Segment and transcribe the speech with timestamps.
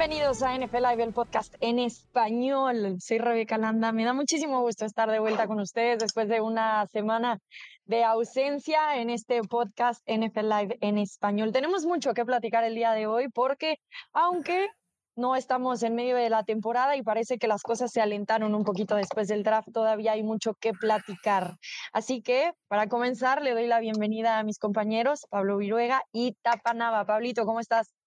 [0.00, 2.96] Bienvenidos a NFL Live, el podcast en español.
[3.00, 3.92] Soy Rebeca Landa.
[3.92, 7.38] Me da muchísimo gusto estar de vuelta con ustedes después de una semana
[7.84, 11.52] de ausencia en este podcast NFL Live en español.
[11.52, 13.76] Tenemos mucho que platicar el día de hoy porque,
[14.14, 14.68] aunque
[15.16, 18.64] no estamos en medio de la temporada y parece que las cosas se alentaron un
[18.64, 19.68] poquito después del draft.
[19.70, 21.56] Todavía hay mucho que platicar.
[21.92, 26.72] Así que, para comenzar, le doy la bienvenida a mis compañeros, Pablo Viruega y Tapa
[26.72, 27.04] Nava.
[27.04, 27.99] Pablito, ¿cómo estás?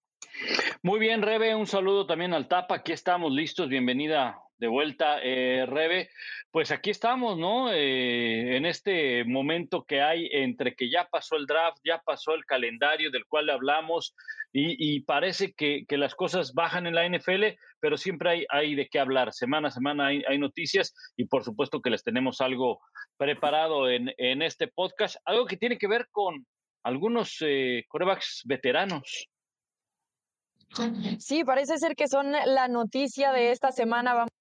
[0.82, 2.76] Muy bien, Rebe, un saludo también al Tapa.
[2.76, 3.70] Aquí estamos listos.
[3.70, 6.10] Bienvenida de vuelta, eh, Rebe.
[6.52, 7.72] Pues aquí estamos, ¿no?
[7.72, 12.46] Eh, en este momento que hay entre que ya pasó el draft, ya pasó el
[12.46, 14.16] calendario del cual hablamos
[14.52, 19.00] y, parece que, las cosas bajan en la NFL, pero siempre hay, hay de qué
[19.00, 19.34] hablar.
[19.34, 22.80] Semana a semana hay, noticias y por supuesto que les tenemos algo
[23.18, 26.46] preparado en, en este podcast, algo que tiene que ver con
[26.84, 29.28] algunos eh, corebacks veteranos.
[31.20, 34.14] Sí, parece ser que son la noticia de esta semana.
[34.14, 34.32] Vamos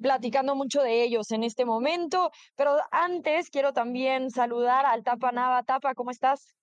[0.00, 5.62] platicando mucho de ellos en este momento, pero antes quiero también saludar al Tapa Nava.
[5.62, 6.54] Tapa, ¿cómo estás?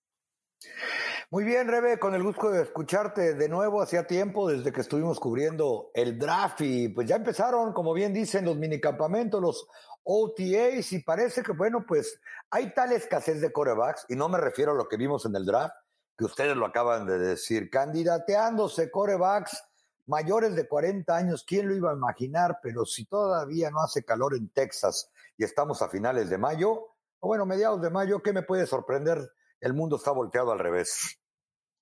[1.31, 3.81] Muy bien, Rebe, con el gusto de escucharte de nuevo.
[3.81, 8.45] Hacía tiempo desde que estuvimos cubriendo el draft y pues ya empezaron, como bien dicen,
[8.45, 9.67] los minicampamentos, los
[10.03, 14.73] OTAs y parece que, bueno, pues hay tal escasez de corebacks y no me refiero
[14.73, 15.75] a lo que vimos en el draft,
[16.21, 19.63] que ustedes lo acaban de decir, candidateándose corebacks
[20.05, 22.59] mayores de 40 años, ¿quién lo iba a imaginar?
[22.61, 26.89] Pero si todavía no hace calor en Texas y estamos a finales de mayo,
[27.21, 29.31] o bueno, mediados de mayo, ¿qué me puede sorprender?
[29.59, 31.19] El mundo está volteado al revés.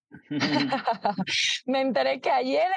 [1.65, 2.71] me enteré que ayer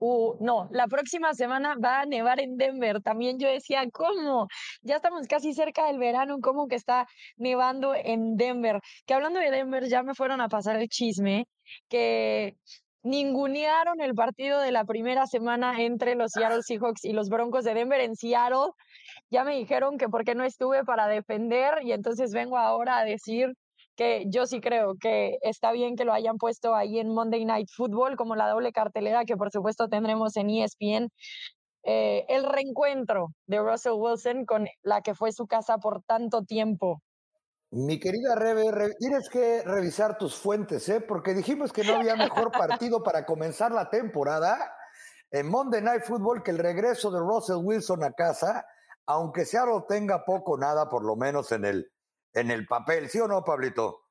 [0.00, 3.02] Uh, no, la próxima semana va a nevar en Denver.
[3.02, 4.46] También yo decía, ¿cómo?
[4.82, 8.80] Ya estamos casi cerca del verano, ¿cómo que está nevando en Denver?
[9.06, 11.46] Que hablando de Denver, ya me fueron a pasar el chisme
[11.88, 12.56] que
[13.02, 17.74] ningunearon el partido de la primera semana entre los Seattle Seahawks y los Broncos de
[17.74, 18.72] Denver en Seattle.
[19.30, 23.04] Ya me dijeron que por qué no estuve para defender y entonces vengo ahora a
[23.04, 23.52] decir
[23.98, 27.68] que yo sí creo que está bien que lo hayan puesto ahí en Monday Night
[27.76, 31.10] Football como la doble cartelera que por supuesto tendremos en ESPN.
[31.82, 37.02] Eh, el reencuentro de Russell Wilson con la que fue su casa por tanto tiempo.
[37.72, 41.00] Mi querida Rebe, tienes que revisar tus fuentes, ¿eh?
[41.00, 44.56] porque dijimos que no había mejor partido para comenzar la temporada
[45.32, 48.64] en Monday Night Football que el regreso de Russell Wilson a casa,
[49.06, 51.90] aunque Seattle tenga poco nada, por lo menos en el
[52.40, 54.08] en el papel, ¿sí o no, Pablito?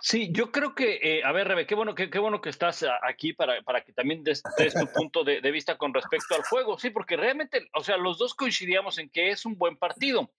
[0.00, 2.86] Sí, yo creo que, eh, a ver, Rebe, qué bueno, qué, qué, bueno que estás
[3.02, 6.90] aquí para, para que también des, tu punto de, vista con respecto al juego, sí,
[6.90, 10.30] porque realmente, o sea, los dos coincidíamos en que es un buen partido.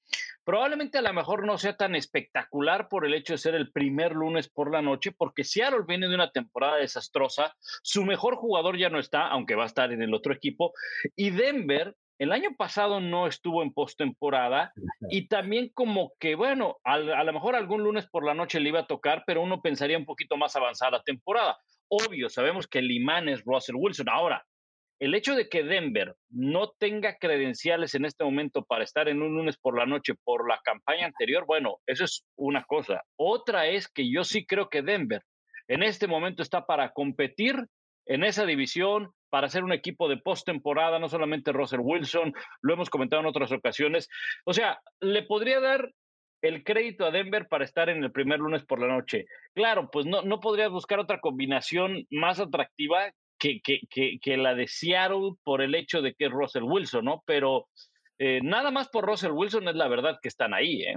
[0.44, 4.13] Probablemente a lo mejor no sea tan espectacular por el hecho de ser el primer
[4.13, 8.90] lunes por la noche, porque Seattle viene de una temporada desastrosa, su mejor jugador ya
[8.90, 10.73] no está, aunque va a estar en el otro equipo,
[11.16, 14.74] y Denver el año pasado no estuvo en postemporada
[15.09, 18.82] y también como que, bueno, a, lo mejor algún lunes por la noche le iba
[18.82, 21.58] a tocar, pero uno pensaría un poquito más avanzada temporada.
[21.88, 24.08] Obvio, sabemos que el imán es Russell Wilson.
[24.08, 24.46] Ahora,
[25.00, 29.34] el hecho de que Denver no tenga credenciales en este momento para estar en un
[29.34, 33.02] lunes por la noche por la campaña anterior, bueno, eso es una cosa.
[33.16, 35.24] Otra es que yo sí creo que Denver
[35.68, 37.56] en este momento está para competir
[38.06, 42.90] en esa división, para ser un equipo de postemporada, no solamente Russell Wilson, lo hemos
[42.90, 44.09] comentado en otras ocasiones.
[44.46, 45.90] O sea, le podría dar
[46.42, 49.25] el crédito a Denver para estar en el primer lunes por la noche.
[49.53, 53.80] Claro, pues no, no podrías buscar otra combinación más atractiva que, que,
[54.20, 57.24] que, la de Seattle por el hecho de que es Russell Wilson, ¿no?
[57.25, 57.68] Pero
[58.20, 60.96] eh, nada más por Russell Wilson es la verdad que están ahí, ¿eh?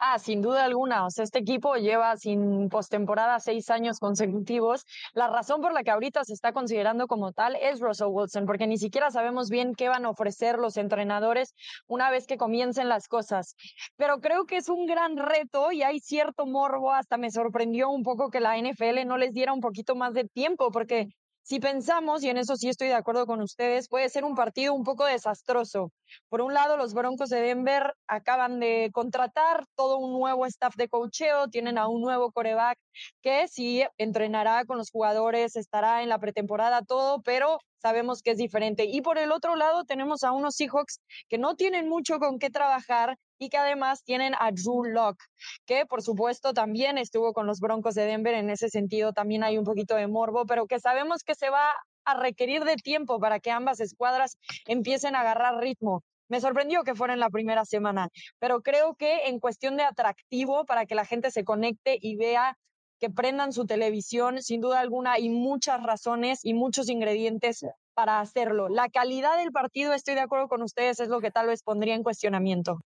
[0.00, 1.06] Ah, sin duda alguna.
[1.06, 4.84] O sea, este equipo lleva sin postemporada seis años consecutivos.
[5.14, 8.66] La razón por la que ahorita se está considerando como tal es Russell Wilson, porque
[8.66, 11.54] ni siquiera sabemos bien qué van a ofrecer los entrenadores
[11.86, 13.54] una vez que comiencen las cosas.
[13.96, 16.92] Pero creo que es un gran reto y hay cierto morbo.
[16.92, 20.24] Hasta me sorprendió un poco que la NFL no les diera un poquito más de
[20.24, 21.08] tiempo, porque
[21.44, 24.72] si pensamos, y en eso sí estoy de acuerdo con ustedes, puede ser un partido
[24.72, 25.92] un poco desastroso.
[26.30, 30.88] Por un lado, los Broncos de Denver acaban de contratar todo un nuevo staff de
[30.88, 32.78] cocheo, tienen a un nuevo coreback
[33.22, 38.38] que sí entrenará con los jugadores, estará en la pretemporada, todo, pero sabemos que es
[38.38, 38.86] diferente.
[38.86, 42.48] Y por el otro lado, tenemos a unos Seahawks que no tienen mucho con qué
[42.48, 45.22] trabajar y que además tienen a Drew Locke,
[45.66, 49.58] que por supuesto también estuvo con los Broncos de Denver, en ese sentido también hay
[49.58, 51.74] un poquito de morbo, pero que sabemos que se va
[52.04, 56.02] a requerir de tiempo para que ambas escuadras empiecen a agarrar ritmo.
[56.28, 58.08] Me sorprendió que fuera en la primera semana,
[58.38, 62.56] pero creo que en cuestión de atractivo para que la gente se conecte y vea
[62.98, 68.68] que prendan su televisión, sin duda alguna, hay muchas razones y muchos ingredientes para hacerlo.
[68.68, 71.94] La calidad del partido, estoy de acuerdo con ustedes, es lo que tal vez pondría
[71.94, 72.80] en cuestionamiento.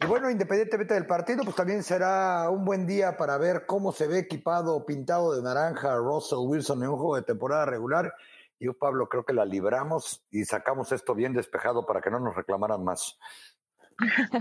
[0.00, 4.06] Y bueno, independientemente del partido, pues también será un buen día para ver cómo se
[4.06, 8.12] ve equipado, pintado de naranja Russell Wilson en un juego de temporada regular.
[8.60, 12.34] Yo, Pablo, creo que la libramos y sacamos esto bien despejado para que no nos
[12.34, 13.18] reclamaran más.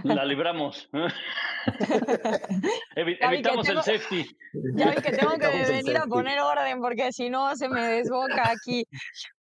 [0.04, 0.88] La libramos.
[2.95, 4.38] evitamos el safety.
[4.75, 8.51] Ya vi que tengo que venir a poner orden porque si no se me desboca
[8.51, 8.88] aquí.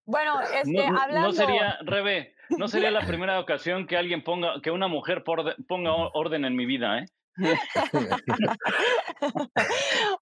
[0.04, 1.20] Bueno, este, hablando.
[1.20, 5.94] No sería, Rebe, no sería la primera ocasión que alguien ponga, que una mujer ponga
[6.14, 7.06] orden en mi vida, ¿eh?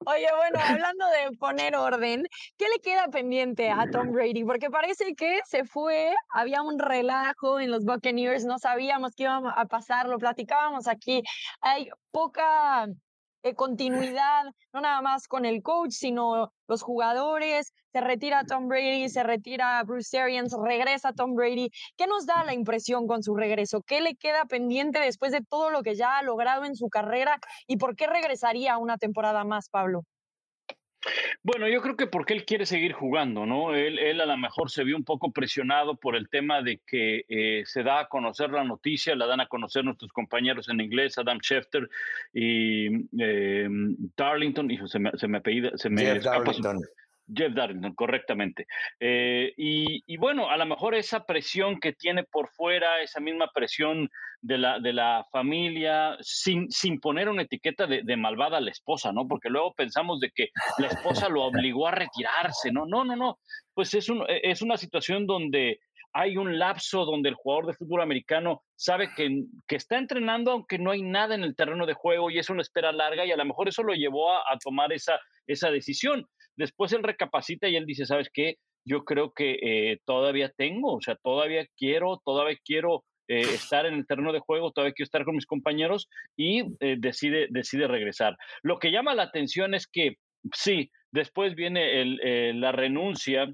[0.06, 2.24] Oye, bueno, hablando de poner orden,
[2.56, 4.44] ¿qué le queda pendiente a Tom Brady?
[4.44, 9.38] Porque parece que se fue, había un relajo en los Buccaneers, no sabíamos qué iba
[9.38, 11.22] a pasar, lo platicábamos aquí.
[11.60, 12.86] Hay poca
[13.42, 17.72] eh, continuidad, no nada más con el coach, sino los jugadores.
[17.92, 21.70] Se retira Tom Brady, se retira Bruce Arians, regresa Tom Brady.
[21.96, 23.82] ¿Qué nos da la impresión con su regreso?
[23.82, 27.38] ¿Qué le queda pendiente después de todo lo que ya ha logrado en su carrera?
[27.66, 30.04] ¿Y por qué regresaría una temporada más, Pablo?
[31.42, 33.74] Bueno, yo creo que porque él quiere seguir jugando, ¿no?
[33.74, 37.24] Él, él a lo mejor se vio un poco presionado por el tema de que
[37.28, 41.16] eh, se da a conocer la noticia, la dan a conocer nuestros compañeros en inglés,
[41.16, 41.88] Adam Schefter
[42.34, 42.88] y
[43.18, 43.68] eh,
[44.16, 46.80] Darlington, y se me, se me apellida, se me Jeff Darlington,
[47.94, 48.66] correctamente.
[48.98, 54.08] Eh, y, bueno, a lo mejor esa presión que tiene por fuera, esa misma presión
[54.40, 59.12] de la, de la familia, sin, sin poner una etiqueta de, malvada a la esposa,
[59.12, 59.26] ¿no?
[59.28, 60.48] Porque luego pensamos de que
[60.78, 62.86] la esposa lo obligó a retirarse, ¿no?
[62.86, 63.38] No, no, no.
[63.74, 65.80] Pues es, un, e, es una situación donde
[66.12, 70.76] hay un lapso donde el jugador de fútbol americano sabe que, que, está entrenando aunque
[70.76, 73.36] no hay nada en el terreno de juego y es una espera larga y a
[73.36, 76.26] lo mejor eso lo llevó a, a tomar esa, esa decisión.
[76.60, 78.56] Después él recapacita y él dice, ¿sabes qué?
[78.86, 83.94] Yo creo que eh, todavía tengo, o sea, todavía quiero, todavía quiero eh, estar en
[83.94, 88.36] el terreno de juego, todavía quiero estar con mis compañeros y eh, decide, decide regresar.
[88.62, 90.16] Lo que llama la atención es que
[90.52, 93.48] sí, después viene el, la renuncia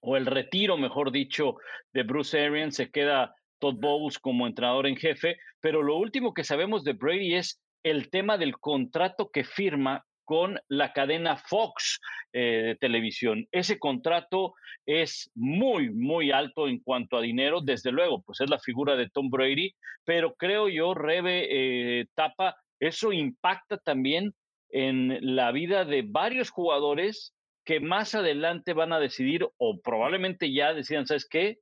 [0.00, 1.58] o el retiro, mejor dicho,
[1.92, 6.42] de Bruce Arians, se queda Todd Bowles como entrenador en jefe, pero lo último que
[6.42, 11.98] sabemos de Brady es el tema del contrato que firma con la cadena Fox
[12.32, 13.48] eh, de televisión.
[13.50, 14.54] Ese contrato
[14.86, 19.10] es muy, muy alto en cuanto a dinero, desde luego, pues es la figura de
[19.10, 19.74] Tom Brady,
[20.04, 24.32] pero creo yo, Rebe eh, Tapa, eso impacta también
[24.68, 27.34] en la vida de varios jugadores
[27.64, 31.58] que más adelante van a decidir o probablemente ya decidan, ¿sabes qué?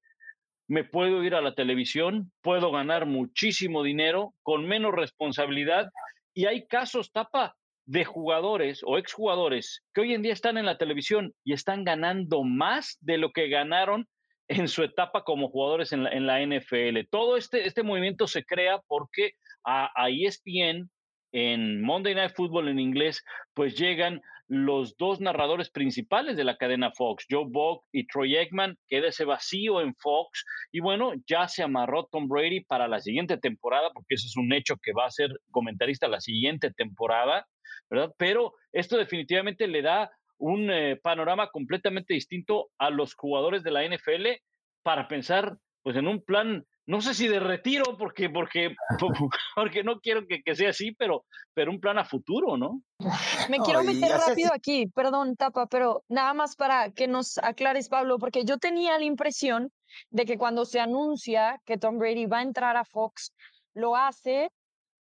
[0.69, 5.89] Me puedo ir a la televisión, puedo ganar muchísimo dinero con menos responsabilidad
[6.35, 7.57] y hay casos, Tapa,
[7.89, 12.45] de jugadores o exjugadores que hoy en día están en la televisión y están ganando
[12.45, 14.07] más de lo que ganaron
[14.47, 17.09] en su etapa como jugadores en la, NFL.
[17.11, 19.33] Todo este, este movimiento se crea porque
[19.65, 20.91] a, a ESPN
[21.33, 23.25] en Monday Night Football en inglés,
[23.55, 28.77] pues llegan los dos narradores principales de la cadena Fox, Joe Buck y Troy Aikman,
[28.89, 33.37] queda ese vacío en Fox y bueno, ya se amarró Tom Brady para la siguiente
[33.37, 37.47] temporada, porque ese es un hecho que va a ser comentarista la siguiente temporada
[37.91, 38.13] ¿verdad?
[38.19, 43.85] Pero esto definitivamente le da un eh, panorama completamente distinto a los jugadores de la
[43.85, 44.27] NFL
[44.83, 48.75] para pensar pues en un plan no sé si de retiro porque porque
[49.55, 52.81] porque no quiero que, que, sea así pero pero un plan a futuro no
[53.49, 58.19] me quiero meter rápido aquí perdón tapa pero nada más para que nos aclares Pablo
[58.19, 59.71] porque yo tenía la impresión
[60.11, 63.33] de que cuando se anuncia que Tom Brady va a entrar a Fox
[63.75, 64.51] lo hace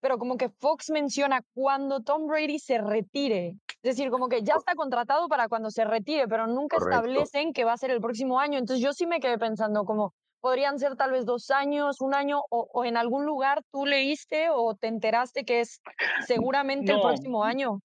[0.00, 3.56] pero como que Fox menciona cuando Tom Brady se retire.
[3.82, 7.64] Es decir, como que ya está contratado para cuando se retire, pero nunca establecen que
[7.64, 8.60] va a ser el próximo año.
[8.60, 12.42] Entonces yo sí me quedé pensando como podrían ser tal vez dos años, un año,
[12.50, 15.80] o, en algún lugar tú leíste o te enteraste que es
[16.26, 17.80] seguramente el próximo año.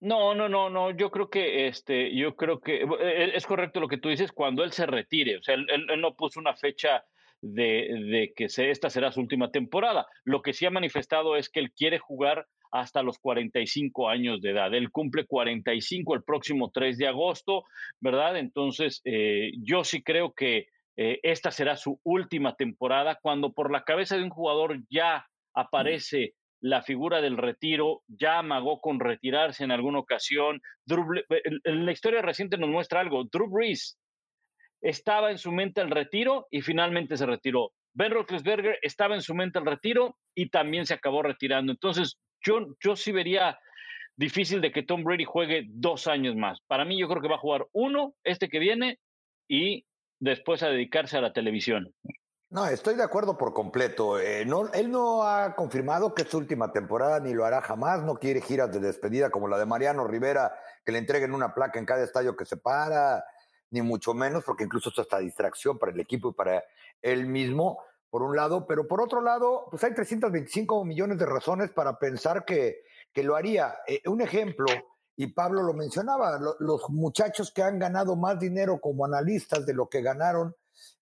[0.00, 0.90] No, no, no, no.
[0.90, 4.30] Yo creo que este, yo creo que e, e, es correcto lo que tú dices
[4.32, 5.38] cuando él se retire.
[5.38, 7.02] O sea, él no puso una fecha
[7.42, 10.06] de, que esta será su última temporada.
[10.24, 14.50] Lo que sí ha manifestado es que él quiere jugar hasta los 45 años de
[14.50, 14.74] edad.
[14.74, 17.64] Él cumple 45 el próximo 3 de agosto,
[18.00, 18.36] ¿verdad?
[18.36, 23.84] Entonces, eh, yo sí creo que eh, esta será su última temporada, cuando por la
[23.84, 29.70] cabeza de un jugador ya aparece la figura del retiro, ya amagó con retirarse en
[29.70, 30.60] alguna ocasión.
[31.64, 33.24] la historia reciente nos muestra algo.
[33.24, 33.98] Drew Brees
[34.80, 37.72] estaba en su mente el retiro y finalmente se retiró.
[37.92, 41.72] Ben Roethlisberger estaba en su mente el retiro y también se acabó retirando.
[41.72, 43.58] Entonces, yo, yo sí vería
[44.16, 46.60] difícil de que Tom Brady juegue dos años más.
[46.66, 48.98] Para mí yo creo que va a jugar uno, este que viene,
[49.48, 49.84] y
[50.18, 51.94] después a dedicarse a la televisión.
[52.48, 54.20] No, estoy de acuerdo por completo.
[54.20, 58.02] Eh, no, él no ha confirmado que es su última temporada ni lo hará jamás.
[58.02, 60.54] No quiere giras de despedida como la de Mariano Rivera,
[60.84, 63.24] que le entreguen una placa en cada estadio que se para,
[63.70, 66.62] ni mucho menos, porque incluso esto está distracción para el equipo y para
[67.02, 67.80] él mismo,
[68.10, 68.64] por un lado.
[68.66, 73.34] Pero por otro lado, pues hay 325 millones de razones para pensar que, que lo
[73.34, 73.74] haría.
[73.88, 74.66] Eh, un ejemplo,
[75.16, 79.88] y Pablo lo mencionaba, los muchachos que han ganado más dinero como analistas de lo
[79.88, 80.54] que ganaron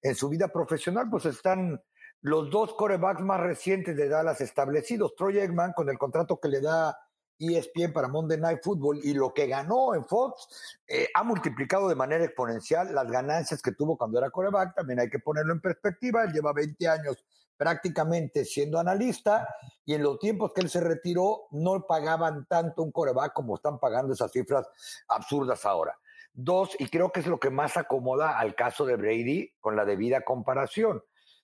[0.03, 1.83] en su vida profesional, pues están
[2.21, 5.15] los dos corebacks más recientes de Dallas establecidos.
[5.17, 6.97] Troy Eggman, con el contrato que le da
[7.39, 11.95] ESPN para Monday Night Football y lo que ganó en Fox, eh, ha multiplicado de
[11.95, 14.75] manera exponencial las ganancias que tuvo cuando era coreback.
[14.75, 16.25] También hay que ponerlo en perspectiva.
[16.25, 17.25] Él lleva 20 años
[17.57, 19.49] prácticamente siendo analista
[19.85, 23.79] y en los tiempos que él se retiró no pagaban tanto un coreback como están
[23.79, 24.67] pagando esas cifras
[25.09, 25.99] absurdas ahora.
[26.33, 29.85] Dos, y creo que es lo que más acomoda al caso de Brady con la
[29.85, 31.03] debida comparación.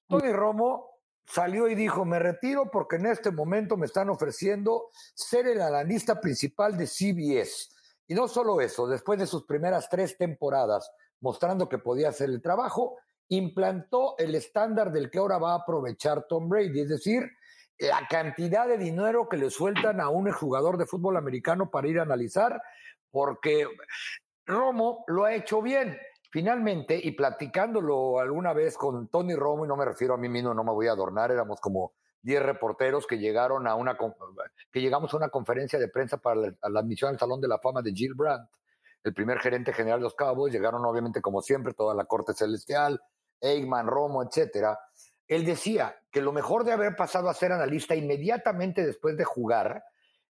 [0.09, 0.90] Tony Romo
[1.31, 6.21] salió y dijo, me retiro porque en este momento me están ofreciendo ser el analista
[6.21, 7.69] principal de CBS.
[8.09, 12.43] Y no solo eso, después de sus primeras tres temporadas mostrando que podía hacer el
[12.43, 12.97] trabajo,
[13.29, 17.31] implantó el estándar del que ahora va a aprovechar Tom Brady, es decir,
[17.79, 22.01] la cantidad de dinero que le sueltan a un jugador de fútbol americano para ir
[22.01, 22.61] a analizar,
[23.11, 23.67] porque
[24.47, 25.97] Romo lo ha hecho bien.
[26.31, 30.55] Finalmente, y platicándolo alguna vez con Tony Romo, y no me refiero a mí mismo,
[30.55, 33.97] no me voy a adornar, éramos como 10 reporteros que llegaron a una
[34.71, 37.83] que llegamos a una conferencia de prensa para la, admisión al Salón de la Fama
[37.83, 38.49] de Jill Brandt,
[39.03, 43.01] el primer gerente general de los Cowboys, llegaron obviamente como siempre toda la corte celestial,
[43.41, 44.79] Eggman, Romo, etcétera.
[45.27, 49.83] Él decía que lo mejor de haber pasado a ser analista inmediatamente después de jugar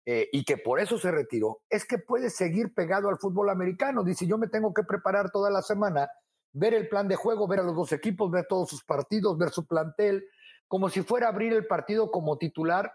[0.10, 4.06] eh, y que por eso se retiró, es que puede seguir pegado al fútbol americano.
[4.06, 6.10] Dice, yo me tengo que preparar toda la semana,
[6.54, 9.50] ver el plan de juego, ver a los dos equipos, ver todos sus partidos, ver
[9.50, 10.24] su plantel,
[10.70, 12.90] como si fuera a abrir el partido como titular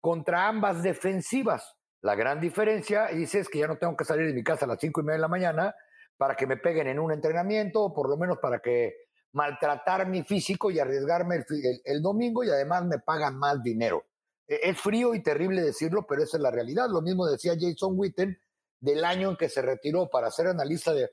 [0.00, 1.76] contra ambas defensivas.
[2.00, 4.68] La gran diferencia, dice, es que ya no tengo que salir de mi casa a
[4.68, 5.74] las cinco y media de la mañana
[6.16, 8.94] para que me peguen en un entrenamiento, o por lo menos para que
[9.32, 11.44] maltratar mi físico y arriesgarme
[11.84, 14.06] el domingo y además me pagan más dinero.
[14.46, 16.88] E-, es frío y terrible decirlo, pero esa es la realidad.
[16.88, 18.38] Lo mismo decía Jason Witten
[18.80, 21.10] del año en que se retiró para ser analista de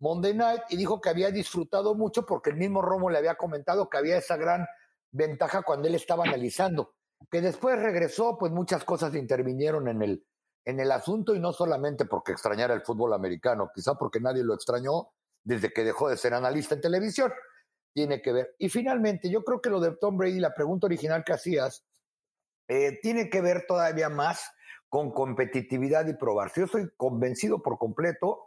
[0.00, 3.88] Monday Night y dijo que había disfrutado mucho porque el mismo Romo le había comentado
[3.88, 4.66] que había esa gran
[5.10, 6.94] ventaja cuando él estaba analizando.
[7.30, 10.26] Que después regresó, pues muchas cosas intervinieron en el,
[10.64, 14.54] en el asunto y no solamente porque extrañara el fútbol americano, quizá porque nadie lo
[14.54, 15.08] extrañó
[15.42, 17.32] desde que dejó de ser analista en televisión.
[17.94, 18.54] Tiene que ver.
[18.58, 21.84] Y finalmente, yo creo que lo de Tom Brady, la pregunta original que hacías,
[22.68, 24.50] eh, tiene que ver todavía más
[24.88, 26.52] con competitividad y probar.
[26.54, 28.44] Yo estoy convencido por completo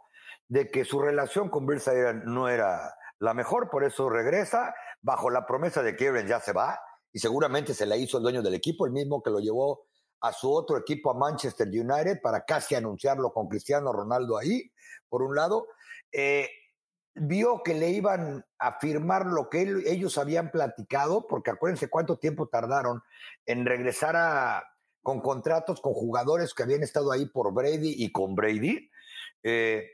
[0.48, 1.80] de que su relación con Bill
[2.24, 6.80] no era la mejor, por eso regresa bajo la promesa de que ya se va
[7.12, 9.86] y seguramente se la hizo el dueño del equipo, el mismo que lo llevó
[10.20, 14.72] a su otro equipo, a Manchester United, para casi anunciarlo con Cristiano Ronaldo ahí,
[15.08, 15.66] por un lado.
[16.12, 16.48] Eh,
[17.20, 22.48] vio que le iban a firmar lo que ellos habían platicado, porque acuérdense cuánto tiempo
[22.48, 23.02] tardaron
[23.46, 24.64] en regresar a,
[25.02, 28.90] con contratos con jugadores que habían estado ahí por Brady y con Brady.
[29.42, 29.86] Eh,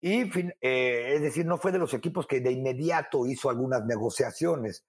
[0.00, 0.22] y
[0.60, 4.84] eh, es decir, no fue de los equipos que de inmediato hizo algunas negociaciones.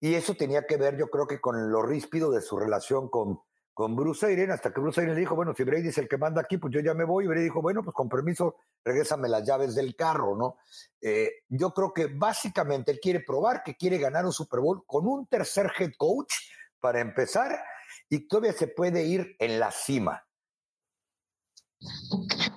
[0.00, 3.40] Y eso tenía que ver, yo creo que con lo ríspido de su relación con,
[3.80, 6.18] con Bruce Ayren, hasta que Bruce Ayren le dijo, bueno, si Brady es el que
[6.18, 7.24] manda aquí, pues yo ya me voy.
[7.24, 10.58] Y Brady dijo, bueno, pues con permiso, regrésame las llaves del carro, ¿no?
[11.00, 15.06] Eh, yo creo que básicamente él quiere probar que quiere ganar un Super Bowl con
[15.06, 16.30] un tercer head coach
[16.78, 17.58] para empezar
[18.10, 20.26] y todavía se puede ir en la cima.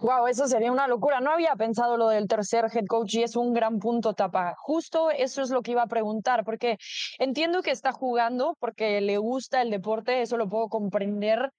[0.04, 1.22] Wow, eso sería una locura.
[1.22, 4.54] No había pensado lo del tercer head coach y es un gran punto, Tapa.
[4.58, 6.78] Justo eso es lo que iba a preguntar, porque
[7.20, 11.52] entiendo que está jugando porque le gusta el deporte, eso lo puedo comprender.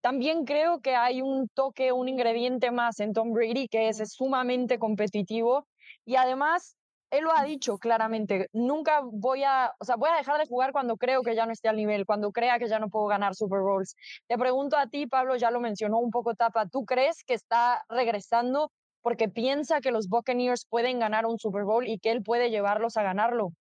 [0.00, 4.80] También creo que hay un toque, un ingrediente más en Tom Brady que es sumamente
[4.80, 5.68] competitivo
[6.04, 6.74] y además
[7.16, 10.72] él lo ha dicho claramente, nunca voy a, o sea, voy a dejar de jugar
[10.72, 13.34] cuando creo que ya no esté al nivel, cuando crea que ya no puedo ganar
[13.34, 13.96] Super Bowls.
[14.26, 17.84] Te pregunto a ti, Pablo, ya lo mencionó un poco Tapa, ¿tú crees que está
[17.88, 18.70] regresando
[19.02, 22.96] porque piensa que los Buccaneers pueden ganar un Super Bowl y que él puede llevarlos
[22.96, 23.52] a ganarlo?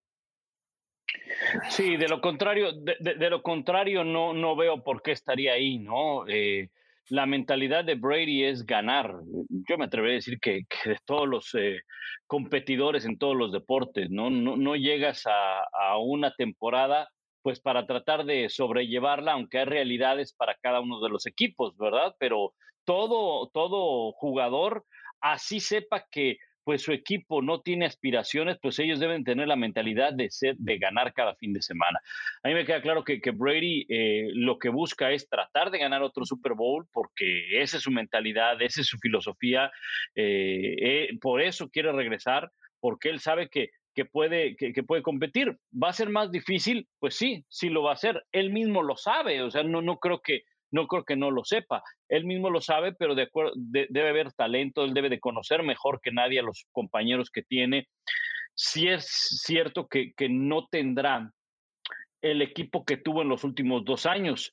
[1.69, 6.27] Sí, de lo contrario, de, lo contrario no, no veo por qué estaría ahí, ¿no?
[6.27, 6.69] Eh,
[7.10, 9.13] la mentalidad de Brady es ganar.
[9.67, 11.81] Yo me atrevería a decir que, de todos los eh,
[12.27, 14.29] competidores en todos los deportes, ¿no?
[14.29, 17.10] No, no llegas a, una temporada
[17.41, 22.15] pues para tratar de sobrellevarla, aunque hay realidades para cada uno de los equipos, ¿verdad?
[22.17, 22.53] Pero
[22.86, 24.86] todo, todo jugador,
[25.19, 30.13] así sepa que pues su equipo no tiene aspiraciones, pues ellos deben tener la mentalidad
[30.13, 32.00] de ser, de ganar cada fin de semana.
[32.43, 35.79] A mí me queda claro que, que Brady eh, lo que busca es tratar de
[35.79, 39.72] ganar otro Super Bowl, porque esa es su mentalidad, esa es su filosofía,
[40.15, 45.58] eh, eh, por eso quiere regresar, porque él sabe que que puede, que, puede competir.
[45.72, 46.88] ¿Va a ser más difícil?
[47.00, 48.24] Pues sí, sí lo va a hacer.
[48.32, 50.43] Él mismo lo sabe, o sea, no, no creo que
[50.74, 51.84] no creo que no lo sepa.
[52.10, 53.30] Él mismo lo sabe, pero de
[53.89, 57.88] debe haber talento, él debe de conocer mejor que nadie a los compañeros que tiene.
[58.56, 59.06] Sí es
[59.44, 61.32] cierto que, que no tendrá
[62.22, 64.51] el equipo que tuvo en los últimos dos años,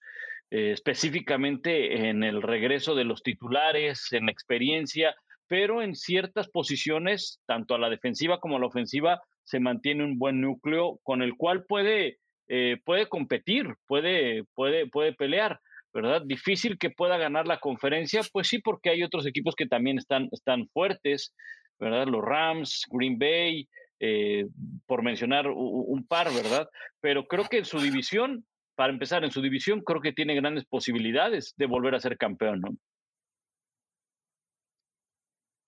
[0.50, 5.14] eh, específicamente en el regreso de los titulares, en la experiencia,
[5.46, 10.18] pero en ciertas posiciones, tanto a la defensiva como a la ofensiva, se mantiene un
[10.18, 15.60] buen núcleo con el cual puede, eh, puede competir, puede, puede, puede pelear.
[15.92, 16.22] ¿Verdad?
[16.24, 20.28] Difícil que pueda ganar la conferencia, pues sí, porque hay otros equipos que también están,
[20.32, 21.34] están fuertes,
[21.78, 22.06] ¿verdad?
[22.06, 23.68] Los Rams, Green Bay,
[23.98, 24.46] eh,
[24.86, 26.68] por mencionar un par, ¿verdad?
[27.00, 28.44] Pero creo que en su división,
[28.74, 32.60] para empezar, en su división, creo que tiene grandes posibilidades de volver a ser campeón,
[32.60, 32.70] ¿no?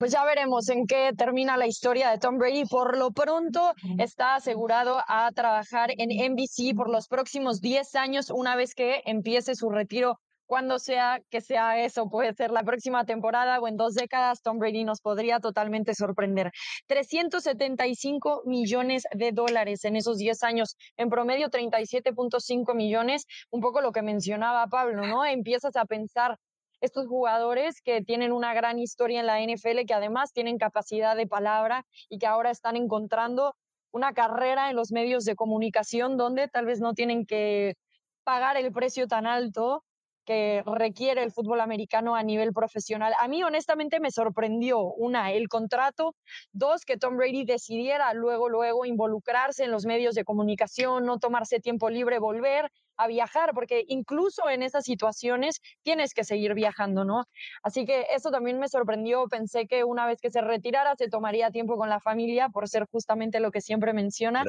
[0.02, 2.64] Pues ya veremos en qué termina la historia de Tom Brady.
[2.64, 8.56] Por lo pronto está asegurado a trabajar en NBC por los próximos 10 años una
[8.56, 10.18] vez que empiece su retiro.
[10.47, 14.59] Cuando sea que sea eso, puede ser la próxima temporada o en dos décadas, Tom
[14.59, 16.50] Brady nos podría totalmente sorprender.
[16.88, 23.92] 375 millones de dólares en esos 10 años, en promedio 37.5 millones, un poco lo
[23.92, 25.25] que mencionaba Pablo, ¿no?
[25.25, 26.38] Empiezas a pensar
[26.82, 31.28] estos jugadores que tienen una gran historia en la NFL, que además tienen capacidad de
[31.28, 33.54] palabra y que ahora están encontrando
[33.92, 37.76] una carrera en los medios de comunicación donde tal vez no tienen que
[38.24, 39.84] pagar el precio tan alto
[40.25, 43.12] que requiere el fútbol americano a nivel profesional.
[43.19, 46.15] A mí honestamente me sorprendió, una, el contrato,
[46.52, 51.61] dos, que Tom Brady decidiera luego, luego involucrarse en los medios de comunicación, no tomarse
[51.61, 57.25] tiempo libre, volver a viajar, porque incluso en esas situaciones tienes que seguir viajando, ¿no?
[57.63, 61.50] Así que eso también me sorprendió, pensé que una vez que se retirara se tomaría
[61.50, 64.45] tiempo con la familia por ser justamente lo que siempre menciona.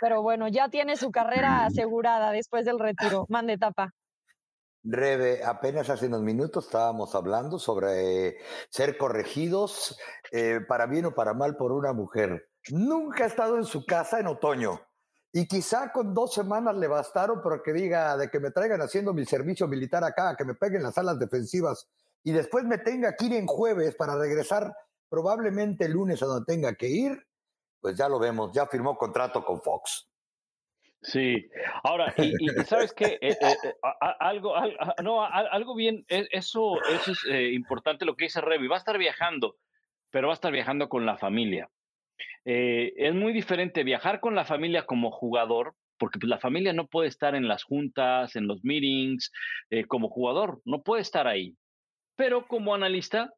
[0.00, 3.26] Pero bueno, ya tiene su carrera asegurada después del retiro.
[3.28, 3.92] Mande tapa.
[4.84, 8.36] Rebe, apenas hace unos minutos estábamos hablando sobre eh,
[8.68, 9.96] ser corregidos
[10.32, 12.48] eh, para bien o para mal por una mujer.
[12.70, 14.80] Nunca ha estado en su casa en otoño.
[15.32, 19.14] Y quizá con dos semanas le bastaron para que diga de que me traigan haciendo
[19.14, 21.88] mi servicio militar acá, que me peguen las alas defensivas
[22.24, 24.74] y después me tenga que ir en jueves para regresar
[25.08, 27.26] probablemente el lunes a donde tenga que ir,
[27.80, 30.11] pues ya lo vemos, ya firmó contrato con Fox.
[31.02, 31.48] Sí,
[31.82, 33.74] ahora, y, sabes qué, eh, eh, eh,
[34.20, 34.54] algo,
[35.02, 38.96] no, algo bien, e, eso, eso es importante lo que dice Revi, va a estar
[38.98, 39.56] viajando,
[40.10, 41.68] pero va a estar viajando con la familia.
[42.44, 47.08] es muy diferente viajar con la familia como jugador, porque pues, la familia no puede
[47.08, 49.32] estar en las juntas, en los meetings,
[49.88, 51.56] como jugador, no puede estar ahí.
[52.14, 53.32] Pero como analista,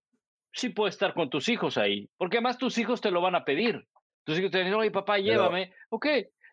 [0.53, 3.44] sí puede estar con tus hijos ahí, porque además tus hijos te lo van a
[3.44, 3.87] pedir.
[4.24, 5.72] Tus hijos te dicen, oye, papá, llévame.
[5.90, 6.07] Ok,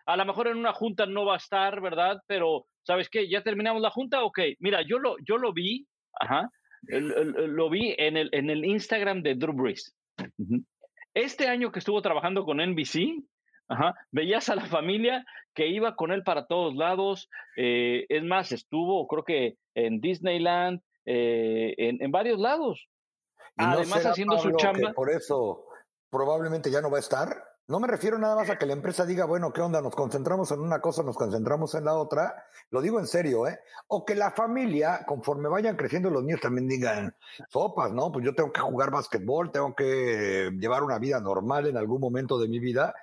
[0.05, 2.21] a lo mejor en una junta no va a estar, ¿verdad?
[2.27, 3.29] Pero, ¿sabes qué?
[3.29, 4.23] ¿Ya terminamos la junta?
[4.23, 5.87] Ok, mira, yo lo, yo lo vi,
[6.19, 6.49] ajá,
[6.83, 9.95] lo vi en el, en el Instagram de Drew Brees.
[11.13, 13.23] Este año que estuvo trabajando con NBC,
[13.71, 13.95] Ajá.
[14.11, 17.29] Veías a la familia que iba con él para todos lados.
[17.55, 22.87] Eh, es más, estuvo, creo que en Disneyland, eh, en, varios lados.
[23.55, 24.91] Además, haciendo su chamba.
[24.93, 25.65] Por eso
[26.09, 27.50] probablemente ya no va a estar.
[27.71, 29.79] No me refiero nada más a que la empresa diga, bueno, ¿qué onda?
[29.79, 32.45] Nos concentramos en una cosa, nos concentramos en la otra.
[32.69, 33.61] Lo digo en serio, ¿eh?
[33.87, 37.15] O que la familia, conforme vayan creciendo los niños, también digan,
[37.47, 38.11] sopas, ¿no?
[38.11, 42.37] Pues yo tengo que jugar básquetbol, tengo que llevar una vida normal en algún momento
[42.37, 42.93] de mi vida.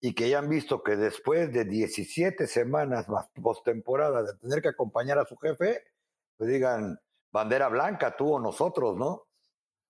[0.00, 4.70] Y que ya han visto que después de 17 semanas más postemporada de tener que
[4.70, 5.84] acompañar a su jefe,
[6.36, 6.98] pues digan,
[7.30, 9.28] bandera blanca, tú o nosotros, ¿no?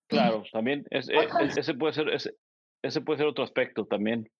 [0.06, 1.14] Claro, también ese
[1.72, 2.34] puede ser,
[2.82, 4.30] ese puede ser otro aspecto también.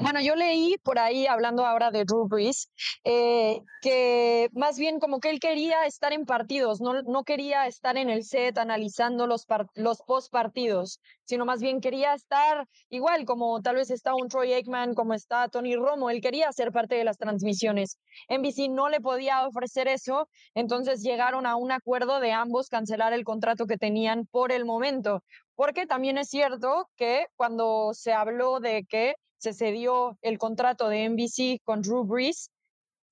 [0.00, 2.70] Bueno, yo leí por ahí, hablando ahora de Drew Brees,
[3.04, 7.98] eh, que más bien como que él quería estar en partidos, no, no quería estar
[7.98, 13.60] en el set analizando los, los post partidos, sino más bien quería estar igual como
[13.60, 17.04] tal vez está un Troy Aikman, como está Tony Romo, él quería ser parte de
[17.04, 17.98] las transmisiones.
[18.30, 23.24] NBC no le podía ofrecer eso, entonces llegaron a un acuerdo de ambos cancelar el
[23.24, 25.22] contrato que tenían por el momento,
[25.54, 31.08] porque también es cierto que cuando se habló de que se cedió el contrato de
[31.08, 32.50] NBC con Drew Brees,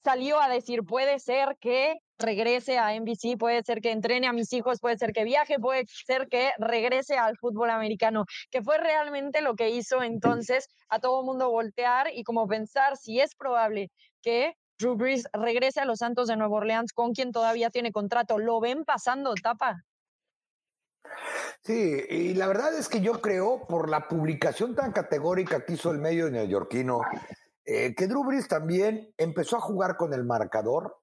[0.05, 4.53] salió a decir, puede ser que regrese a NBC, puede ser que entrene a mis
[4.53, 9.41] hijos, puede ser que viaje, puede ser que regrese al fútbol americano, que fue realmente
[9.41, 13.91] lo que hizo entonces a todo mundo voltear y como pensar si es probable
[14.23, 18.39] que Drew Brees regrese a los Santos de Nueva Orleans con quien todavía tiene contrato.
[18.39, 19.83] ¿Lo ven pasando, Tapa?
[21.63, 25.91] Sí, y la verdad es que yo creo, por la publicación tan categórica que hizo
[25.91, 27.01] el medio neoyorquino,
[27.65, 30.97] eh, que Drew Brees también empezó a jugar con el marcador.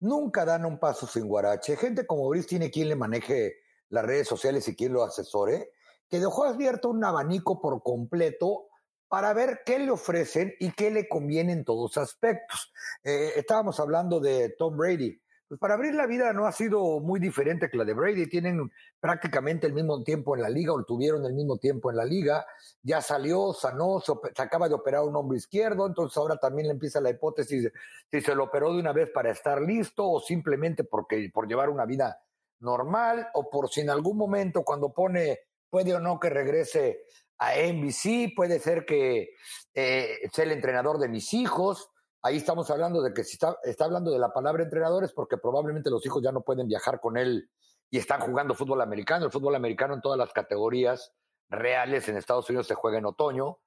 [0.00, 1.76] Nunca dan un paso sin guarache.
[1.76, 3.56] Gente como Brees tiene quien le maneje
[3.90, 5.70] las redes sociales y quien lo asesore,
[6.08, 8.66] que dejó abierto un abanico por completo
[9.08, 12.72] para ver qué le ofrecen y qué le conviene en todos aspectos.
[13.02, 15.20] Eh, estábamos hablando de Tom Brady.
[15.48, 18.28] Pues para abrir la vida no ha sido muy diferente que la de Brady.
[18.28, 22.04] Tienen prácticamente el mismo tiempo en la liga o tuvieron el mismo tiempo en la
[22.04, 22.44] liga.
[22.82, 27.00] Ya salió, sanó, se, acaba de operar un hombro izquierdo, entonces ahora también le empieza
[27.00, 27.72] la hipótesis
[28.10, 31.70] si se lo operó de una vez para estar listo o simplemente porque por llevar
[31.70, 32.20] una vida
[32.60, 35.38] normal o por si en algún momento cuando pone
[35.70, 37.04] puede o no que regrese
[37.38, 39.30] a NBC, puede ser que
[39.72, 41.90] eh, sea el entrenador de mis hijos.
[42.22, 45.90] Ahí estamos hablando de que si está, está hablando de la palabra entrenadores porque probablemente
[45.90, 47.50] los hijos ya no pueden viajar con él
[47.90, 49.26] y están jugando fútbol americano.
[49.26, 51.12] El fútbol americano en todas las categorías
[51.48, 53.58] reales en Estados Unidos se juega en otoño.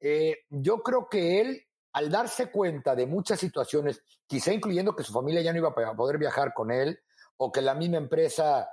[0.00, 5.12] Eh, yo creo que él, al darse cuenta de muchas situaciones, quizá incluyendo que su
[5.12, 7.00] familia ya no iba a poder viajar con él,
[7.36, 8.68] o que la misma empresa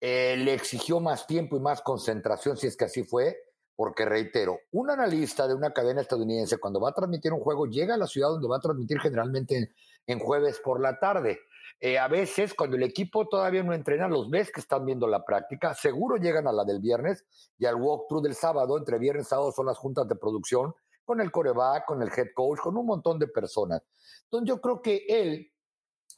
[0.00, 3.36] eh, le exigió más tiempo y más concentración, si es que así fue,
[3.78, 7.94] porque reitero, un analista de una cadena estadounidense cuando va a transmitir un juego llega
[7.94, 9.72] a la ciudad donde va a transmitir generalmente
[10.04, 11.38] en, jueves por la tarde.
[11.78, 15.24] Eh, a veces, cuando el equipo todavía no entrena, los ves que están viendo la
[15.24, 17.24] práctica, seguro llegan a la del viernes
[17.56, 21.20] y al walkthrough del sábado, entre viernes y sábado son las juntas de producción, con
[21.20, 23.80] el coreback, con el head coach, con un montón de personas.
[24.24, 25.52] Entonces yo creo que él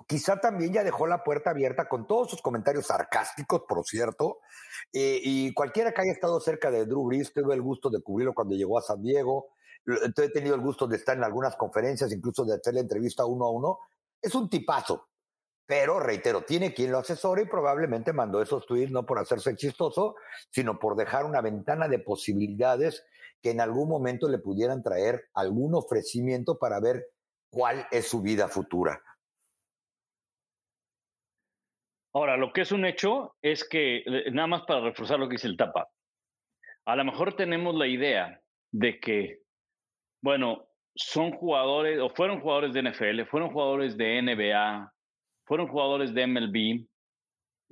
[0.06, 4.38] quizá también ya dejó la puerta abierta con todos sus comentarios sarcásticos, por cierto,
[4.92, 8.34] eh, y cualquiera que haya estado cerca de Drew Brees, tuve el gusto de cubrirlo
[8.34, 9.48] cuando llegó a San Diego,
[9.86, 13.46] he tenido el gusto de estar en algunas conferencias, incluso de hacer la entrevista uno
[13.46, 13.78] a uno,
[14.20, 15.08] es un tipazo,
[15.66, 20.16] pero reitero, tiene quien lo asesore y probablemente mandó esos tweets no por hacerse chistoso,
[20.50, 23.04] sino por dejar una ventana de posibilidades
[23.40, 27.06] que en algún momento le pudieran traer algún ofrecimiento para ver
[27.50, 29.00] cuál es su vida futura.
[32.12, 35.34] Ahora, lo que es un hecho es que, eh, nada más para reforzar lo que
[35.34, 35.88] dice el tapa,
[36.86, 38.40] a lo mejor tenemos la idea
[38.72, 39.38] de que,
[40.22, 44.92] bueno, son jugadores o fueron jugadores de NFL, fueron jugadores de NBA,
[45.46, 46.86] fueron jugadores de MLB.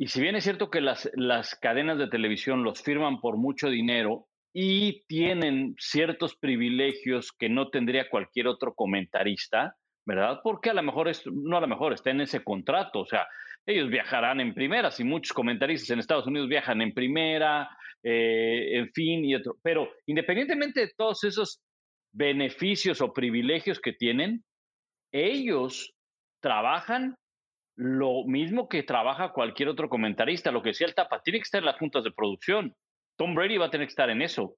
[0.01, 3.69] Y si bien es cierto que las, las cadenas de televisión los firman por mucho
[3.69, 10.41] dinero y tienen ciertos privilegios que no tendría cualquier otro comentarista, ¿verdad?
[10.43, 13.01] Porque a lo mejor, es, no a lo mejor, está en ese contrato.
[13.01, 13.27] O sea,
[13.69, 17.69] ellos viajarán en primera, si muchos comentaristas en Estados Unidos viajan en primera,
[18.03, 19.59] eh, en fin, y otro.
[19.63, 21.61] Pero independientemente de todos esos
[22.11, 24.43] beneficios o privilegios que tienen,
[25.13, 25.93] ellos
[26.41, 27.15] trabajan
[27.77, 30.51] lo mismo que trabaja cualquier otro comentarista.
[30.51, 32.75] Lo que decía el Tapa, tiene que estar en las juntas de producción.
[33.19, 34.55] Tom Brady va a tener que estar en eso.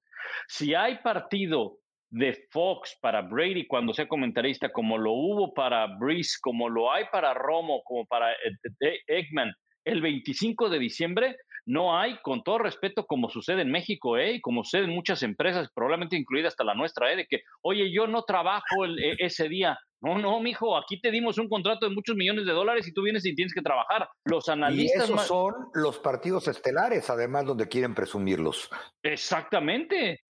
[0.47, 1.79] Si hay partido
[2.11, 7.05] de Fox para Brady cuando sea comentarista, como lo hubo para Breeze, como lo hay
[7.11, 9.51] para Romo, como para eh, eh, Eggman,
[9.85, 14.33] el 25 de diciembre, no hay, con todo respeto, como sucede en México, ¿eh?
[14.33, 17.15] Y como sucede en muchas empresas, probablemente incluida hasta la nuestra, ¿eh?
[17.15, 19.77] De que, oye, yo no trabajo e, ese día.
[20.01, 23.03] No, no, mijo, aquí te dimos un contrato de muchos millones de dólares y tú
[23.03, 24.09] vienes y tienes que trabajar.
[24.25, 25.09] Los analistas.
[25.09, 28.69] Y esos son los partidos estelares, además, donde quieren presumirlos.
[29.03, 30.21] Exactamente.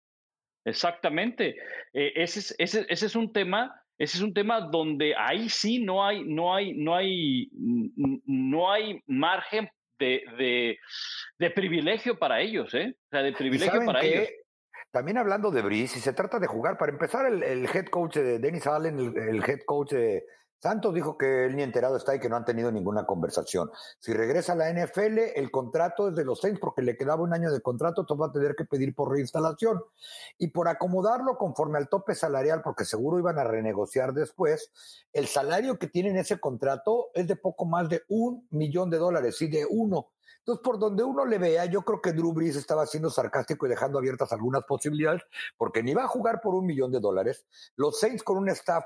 [0.64, 1.57] Exactamente.
[1.92, 5.83] Eh, ese, es, ese, ese, es un tema, ese es un tema donde ahí sí
[5.83, 7.51] no hay, no hay, no hay,
[8.27, 10.79] no hay margen de,
[11.38, 12.94] de, privilegio para ellos, ¿eh?
[12.96, 14.29] O sea, de privilegio para ellos.
[14.90, 18.16] También hablando de Brice, si se trata de jugar, para empezar, el, el head coach
[18.16, 20.25] de Dennis Allen, el, el head coach de,
[20.61, 23.70] Santos dijo que él ni enterado está y que no han tenido ninguna conversación.
[23.99, 27.33] Si regresa a la NFL, el contrato es de los seis porque le quedaba un
[27.33, 29.83] año de contrato, entonces va a tener que pedir por reinstalación.
[30.38, 34.70] Y por acomodarlo conforme al tope salarial, porque seguro iban a renegociar después,
[35.12, 38.99] el salario que tiene en ese contrato es de poco más de un millón de
[38.99, 40.09] dólares, y de uno.
[40.38, 43.68] Entonces, por donde uno le vea, yo creo que Drew Brees estaba siendo sarcástico y
[43.68, 45.23] dejando abiertas algunas posibilidades,
[45.57, 47.44] porque ni va a jugar por un millón de dólares.
[47.77, 48.85] Los Saints con un staff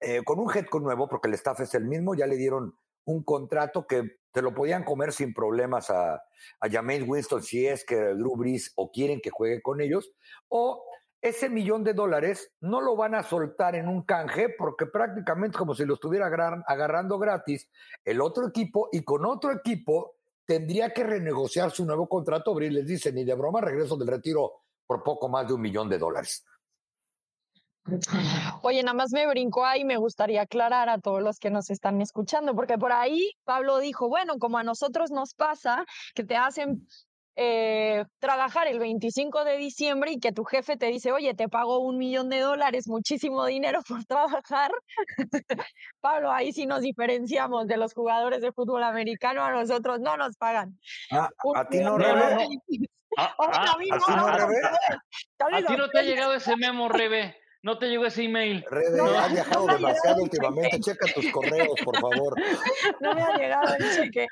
[0.00, 2.74] eh, con un head coach nuevo, porque el staff es el mismo, ya le dieron
[3.04, 7.84] un contrato que te lo podían comer sin problemas a, a James Winston si es
[7.84, 10.12] que Drew Brees o quieren que juegue con ellos,
[10.48, 10.84] o
[11.20, 15.74] ese millón de dólares no lo van a soltar en un canje porque prácticamente como
[15.74, 16.26] si lo estuviera
[16.66, 17.68] agarrando gratis
[18.04, 22.52] el otro equipo y con otro equipo tendría que renegociar su nuevo contrato.
[22.52, 25.88] Abril les dice, ni de broma regreso del retiro por poco más de un millón
[25.88, 26.44] de dólares.
[28.62, 32.00] Oye, nada más me brincó ahí, me gustaría aclarar a todos los que nos están
[32.00, 36.86] escuchando, porque por ahí Pablo dijo, bueno, como a nosotros nos pasa que te hacen
[37.40, 41.78] eh, trabajar el 25 de diciembre y que tu jefe te dice, oye, te pago
[41.78, 44.72] un millón de dólares, muchísimo dinero por trabajar.
[46.00, 50.36] Pablo, ahí sí nos diferenciamos de los jugadores de fútbol americano, a nosotros no nos
[50.36, 50.80] pagan.
[51.12, 52.48] Ah, a ti no, Rebe.
[53.16, 53.78] Ah, ah, a,
[55.66, 57.34] ti no te ha llegado ese memo, Rebe.
[57.62, 58.64] No te llegó ese email.
[58.70, 60.78] Rebe, no, has viajado demasiado últimamente.
[60.78, 62.34] Checa tus correos, por favor.
[63.00, 64.26] No me ha llegado el cheque.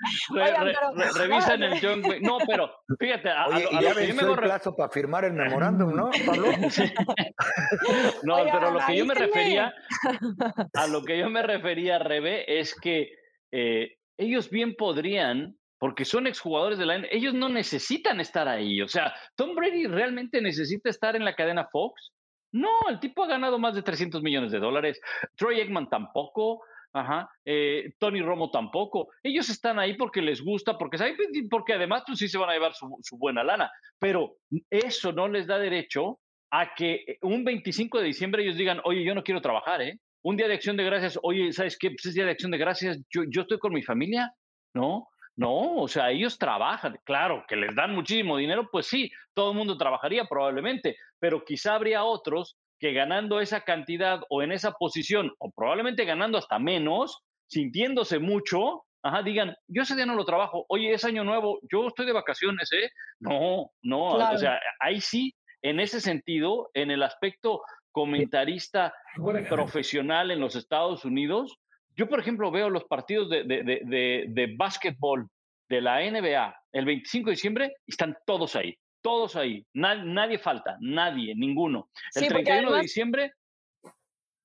[1.14, 2.02] revisa en el John.
[2.20, 3.30] No, pero fíjate.
[3.30, 6.52] A, Oye, y ya venció el plazo para firmar el memorándum, ¿no, Pablo?
[8.22, 9.74] no, pero lo que yo me refería,
[10.74, 13.10] a lo que yo me refería, Rebe, es que
[13.52, 17.08] eh, ellos bien podrían porque son exjugadores de la N.
[17.10, 18.80] Ellos no necesitan estar ahí.
[18.80, 22.12] O sea, Tom Brady realmente necesita estar en la cadena Fox.
[22.52, 25.00] No, el tipo ha ganado más de 300 millones de dólares.
[25.36, 26.62] Troy Eggman tampoco.
[26.92, 29.08] Ajá, eh, Tony Romo tampoco.
[29.22, 31.14] Ellos están ahí porque les gusta, porque saben,
[31.50, 33.70] porque además pues sí se van a llevar su, buena lana.
[33.98, 34.36] Pero
[34.70, 39.14] eso no les da derecho a que un 25 de diciembre ellos digan, oye, yo
[39.14, 39.98] no quiero trabajar, ¿eh?
[40.22, 41.90] Un día de acción de gracias, oye, ¿sabes qué?
[41.90, 44.32] Pues es día de acción de gracias, yo, yo estoy con mi familia,
[44.72, 45.08] ¿no?
[45.36, 49.58] No, o sea, ellos trabajan, claro, que les dan muchísimo dinero, pues sí, todo el
[49.58, 55.32] mundo trabajaría probablemente, pero quizá habría otros que ganando esa cantidad o en esa posición,
[55.38, 60.64] o probablemente ganando hasta menos, sintiéndose mucho, ajá, digan, yo ese día no lo trabajo,
[60.68, 62.90] oye, es año nuevo, yo estoy de vacaciones, ¿eh?
[63.20, 67.60] No, no, o sea, ahí sí, en ese sentido, en el aspecto
[67.92, 68.94] comentarista
[69.48, 71.58] profesional en los Estados Unidos,
[71.96, 75.28] yo, por ejemplo, veo los partidos de, de, de, de, básquetbol
[75.68, 79.64] de la NBA el 25 de diciembre y están todos ahí, todos ahí.
[79.74, 81.88] nadie falta, nadie, ninguno.
[82.14, 83.32] El 31 de diciembre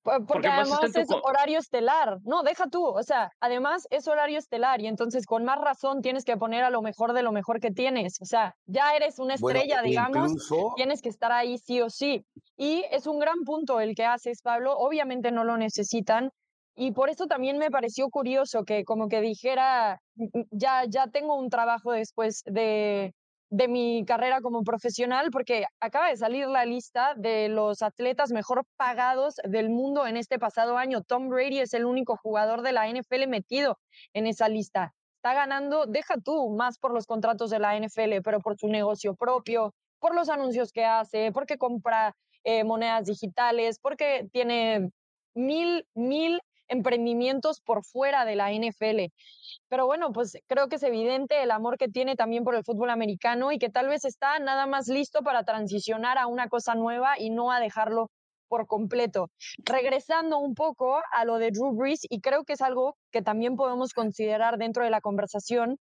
[0.02, 2.18] porque, además es horario estelar.
[2.24, 2.84] No, deja tú.
[2.84, 6.70] O sea, además es horario estelar y entonces con más razón tienes que poner a
[6.70, 8.20] lo mejor de lo mejor que tienes.
[8.20, 10.32] O sea, ya eres una estrella, digamos.
[10.76, 12.24] Tienes que estar ahí sí o sí.
[12.56, 14.76] Y es un gran punto el que haces, Pablo.
[14.76, 16.32] Obviamente no lo necesitan,
[16.74, 21.06] y por eso también me pareció curioso que como que dijera, mm, mm, ya, ya
[21.08, 23.14] tengo un trabajo después de,
[23.50, 28.64] de mi carrera como profesional, porque acaba de salir la lista de los atletas mejor
[28.76, 31.02] pagados del mundo en este pasado año.
[31.02, 33.78] Tom Brady es el único jugador de la NFL metido
[34.14, 34.94] en esa lista.
[35.16, 39.14] Está ganando, deja tú, más por los contratos de la NFL, pero por su negocio
[39.14, 44.90] propio, por los anuncios que hace, porque compra eh, monedas digitales, porque tiene
[45.34, 46.40] mil, mil
[46.72, 49.12] emprendimientos por fuera de la NFL.
[49.68, 52.90] Pero bueno, pues creo que es evidente el amor que tiene también por el fútbol
[52.90, 57.18] americano y que tal vez está nada más listo para transicionar a una cosa nueva
[57.18, 58.10] y no a dejarlo
[58.48, 59.30] por completo.
[59.64, 63.56] Regresando un poco a lo de Drew Brees, y creo que es algo que también
[63.56, 65.78] podemos considerar dentro de la conversación,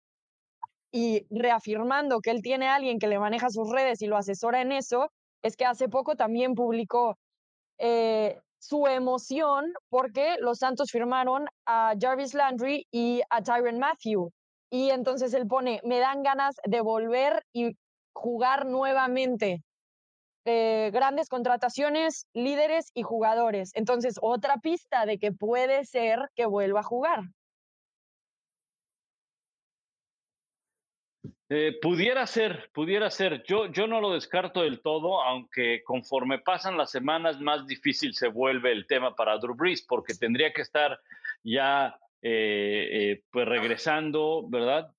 [0.90, 4.60] y reafirmando que él tiene a alguien que le maneja sus redes y lo asesora
[4.60, 5.10] en eso,
[5.42, 7.18] es que hace poco también publicó
[7.78, 14.30] eh, su emoción porque los Santos firmaron a Jarvis Landry y a Tyron Matthew.
[14.70, 17.76] Y entonces él pone, me dan ganas de volver y
[18.12, 19.62] jugar nuevamente.
[20.44, 23.70] Eh, grandes contrataciones, líderes y jugadores.
[23.74, 27.20] Entonces, otra pista de que puede ser que vuelva a jugar.
[31.50, 33.42] Eh, pudiera ser, pudiera ser.
[33.44, 38.28] Yo, yo no lo descarto del todo, aunque conforme pasan las semanas más difícil se
[38.28, 41.00] vuelve el tema para Drew Brees, porque tendría que estar
[41.42, 44.90] ya eh, eh, pues regresando, ¿verdad?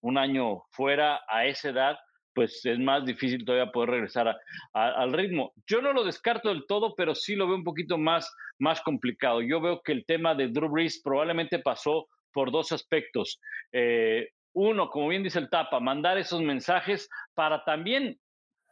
[0.00, 1.98] un año fuera a esa edad,
[2.32, 4.34] pues es más difícil todavía poder regresar
[4.72, 5.52] al ritmo.
[5.66, 9.42] Yo no lo descarto del todo, pero sí lo veo un poquito más, más complicado.
[9.42, 13.40] Yo veo que el tema de Drew Brees probablemente pasó por dos aspectos.
[13.72, 18.18] Eh, uno, como bien dice el Tapa, mandar esos mensajes para también,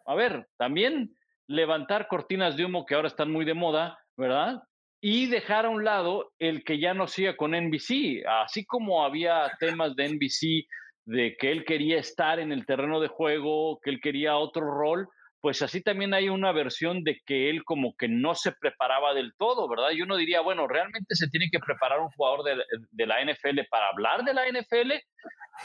[0.05, 1.14] a ver, también
[1.46, 4.62] levantar cortinas de humo que ahora están muy de moda, ¿verdad?
[5.01, 9.51] Y dejar a un lado el que ya no siga con NBC, así como había
[9.61, 10.66] temas de NBC
[11.05, 15.09] de que él quería estar en el terreno de juego, que él quería otro rol,
[15.40, 19.33] pues así también hay una versión de que él como que no se preparaba del
[19.37, 19.90] todo, ¿verdad?
[19.92, 23.88] Y uno diría, bueno, ¿realmente se tiene que preparar un jugador de, la NFL para
[23.88, 24.92] hablar de la NFL?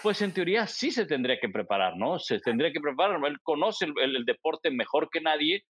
[0.04, 2.20] Pues en teoría sí se tendría que preparar, ¿no?
[2.20, 5.64] Se tendría que preparar, él conoce el, deporte mejor que nadie,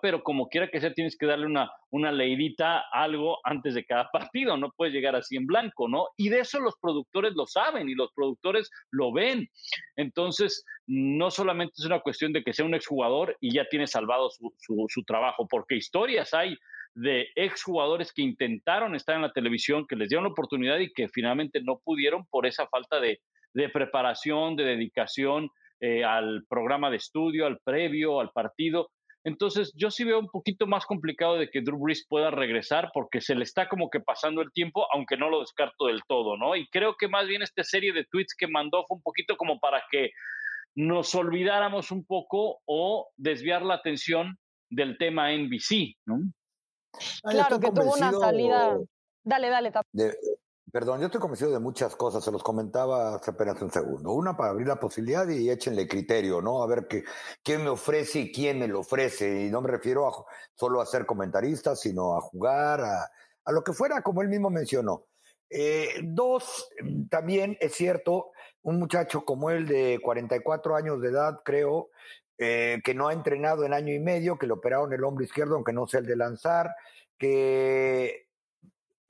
[0.00, 4.10] Pero como quiera que sea, tienes que darle una, una leidita, algo antes de cada
[4.12, 6.08] partido, no puedes llegar así en blanco, ¿no?
[6.16, 9.48] Y de eso los productores lo saben y los productores lo ven.
[9.96, 14.30] Entonces, no solamente es una cuestión de que sea un exjugador y ya tiene salvado
[14.30, 14.52] su,
[14.88, 16.56] su trabajo, porque historias hay
[16.94, 21.08] de exjugadores que intentaron estar en la televisión, que les dieron la oportunidad y que
[21.08, 23.20] finalmente no pudieron por esa falta de,
[23.72, 25.48] preparación, de dedicación
[25.80, 28.90] eh, al programa de estudio, al previo, al partido.
[29.24, 33.20] Entonces, yo sí veo un poquito más complicado de que Drew Brees pueda regresar porque
[33.20, 36.56] se le está como que pasando el tiempo, aunque no lo descarto del todo, ¿no?
[36.56, 39.60] Y creo que más bien esta serie de tweets que mandó fue un poquito como
[39.60, 40.10] para que
[40.74, 44.38] nos olvidáramos un poco o desviar la atención
[44.70, 46.18] del tema NBC, ¿no?
[47.22, 48.78] Claro, que tuvo una salida.
[49.24, 49.72] Dale, dale.
[50.72, 54.12] Perdón, yo estoy convencido de muchas cosas, se los comentaba hace apenas un segundo.
[54.12, 56.62] Una, para abrir la posibilidad y échenle criterio, ¿no?
[56.62, 57.04] A ver qué,
[57.42, 59.44] quién me ofrece y quién me lo ofrece.
[59.46, 63.10] Y no me refiero a, solo a ser comentarista, sino a jugar, a,
[63.44, 65.04] a lo que fuera, como él mismo mencionó.
[65.50, 66.70] Eh, dos,
[67.10, 68.30] también es cierto,
[68.62, 71.90] un muchacho como él de 44 años de edad, creo,
[72.38, 75.54] eh, que no ha entrenado en año y medio, que le operaron el hombro izquierdo,
[75.54, 76.74] aunque no sea el de lanzar,
[77.18, 78.28] que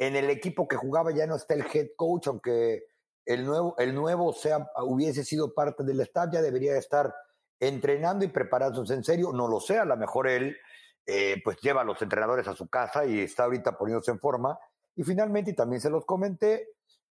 [0.06, 2.84] en el equipo que jugaba ya no está el head coach, aunque
[3.24, 7.14] el nuevo, el nuevo sea, hubiese sido parte del staff, ya debería estar
[7.60, 9.32] entrenando y preparándose en serio.
[9.32, 10.56] No lo sé, a lo mejor él
[11.06, 14.58] eh, pues lleva a los entrenadores a su casa y está ahorita poniéndose en forma.
[14.94, 16.68] Y finalmente, y también se los comenté,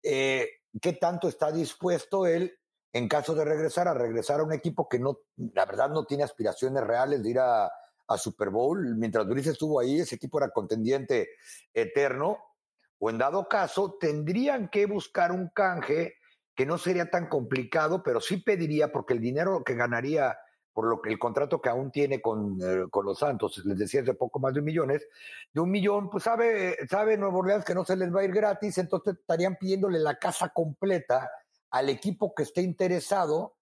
[0.03, 0.49] eh,
[0.81, 2.57] qué tanto está dispuesto él
[2.93, 6.23] en caso de regresar, a regresar a un equipo que no, la verdad no tiene
[6.23, 7.71] aspiraciones reales de ir a,
[8.17, 8.97] Super Bowl.
[8.97, 11.29] Mientras Brice estuvo ahí, ese equipo era contendiente
[11.75, 12.39] eterno.
[12.99, 16.15] O en dado caso, tendrían que buscar un canje
[16.55, 20.37] que no sería tan complicado, pero sí pediría, porque el dinero que ganaría
[20.77, 24.03] por lo que el contrato que aún tiene con, eh, con los Santos, les decía
[24.03, 27.75] hace poco más de un millón, de un millón, pues sabe, sabe Nuevo Orleans que
[27.75, 31.31] no se les va a ir gratis, entonces estarían pidiéndole la casa completa
[31.71, 33.57] al equipo que esté interesado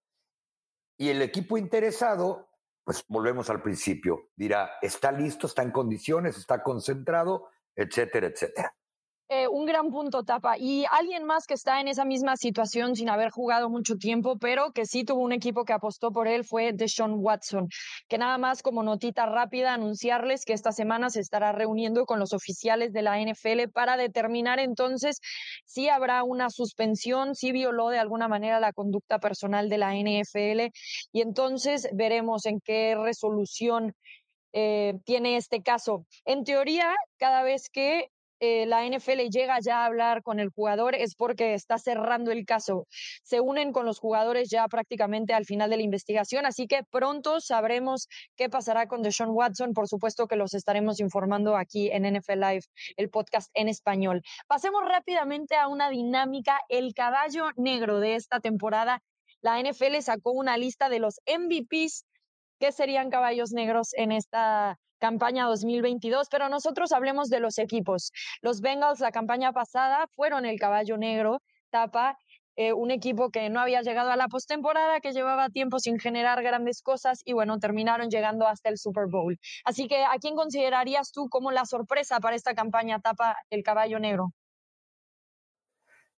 [0.97, 2.49] y el equipo interesado,
[2.83, 8.75] pues volvemos al principio, dirá, está listo, está en condiciones, está concentrado, etcétera, etcétera.
[9.27, 10.55] Eh, un gran punto, Tapa.
[10.59, 14.71] Y alguien más que está en esa misma situación sin haber jugado mucho tiempo, pero
[14.71, 17.67] que sí tuvo un equipo que apostó por él fue Deshaun Watson,
[18.07, 22.33] que nada más como notita rápida anunciarles que esta semana se estará reuniendo con los
[22.33, 25.19] oficiales de la NFL para determinar entonces
[25.65, 30.71] si habrá una suspensión, si violó de alguna manera la conducta personal de la NFL
[31.11, 33.95] y entonces veremos en qué resolución
[34.53, 36.05] eh, tiene este caso.
[36.25, 40.95] En teoría, cada vez que eh, la NFL llega ya a hablar con el jugador
[40.95, 42.87] es porque está cerrando el caso.
[43.23, 47.39] Se unen con los jugadores ya prácticamente al final de la investigación, así que pronto
[47.39, 49.73] sabremos qué pasará con Deshaun Watson.
[49.73, 52.63] Por supuesto que los estaremos informando aquí en NFL Live,
[52.97, 54.21] el podcast en español.
[54.47, 59.01] Pasemos rápidamente a una dinámica, el caballo negro de esta temporada.
[59.41, 62.03] La NFL sacó una lista de los MVPs
[62.59, 68.11] que serían caballos negros en esta campaña 2022, pero nosotros hablemos de los equipos.
[68.41, 72.17] Los Bengals la campaña pasada fueron el caballo negro, tapa,
[72.57, 76.41] eh, un equipo que no había llegado a la postemporada, que llevaba tiempo sin generar
[76.41, 79.37] grandes cosas y bueno, terminaron llegando hasta el Super Bowl.
[79.65, 83.99] Así que, ¿a quién considerarías tú como la sorpresa para esta campaña tapa el caballo
[83.99, 84.31] negro?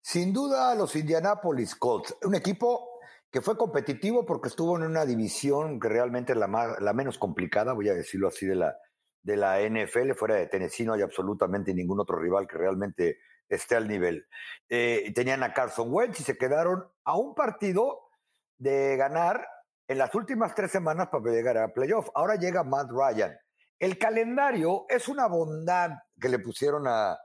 [0.02, 2.95] Sin duda, los Indianapolis Colts, un equipo
[3.32, 7.18] que fue competitivo porque estuvo en una división que realmente es la, más, la menos
[7.18, 8.78] complicada, voy a decirlo así, de la,
[9.24, 10.14] de la NFL.
[10.14, 13.18] Fuera de Tennessee no hay absolutamente ningún otro rival que realmente
[13.50, 14.28] esté al nivel.
[14.70, 18.10] Eh, tenían a Carson Wentz y se quedaron a un partido
[18.58, 19.48] de ganar
[19.88, 22.10] en las últimas tres semanas para llegar a playoff.
[22.16, 23.38] Ahora llega Matt Ryan.
[23.80, 27.18] El calendario es una bondad que le pusieron a,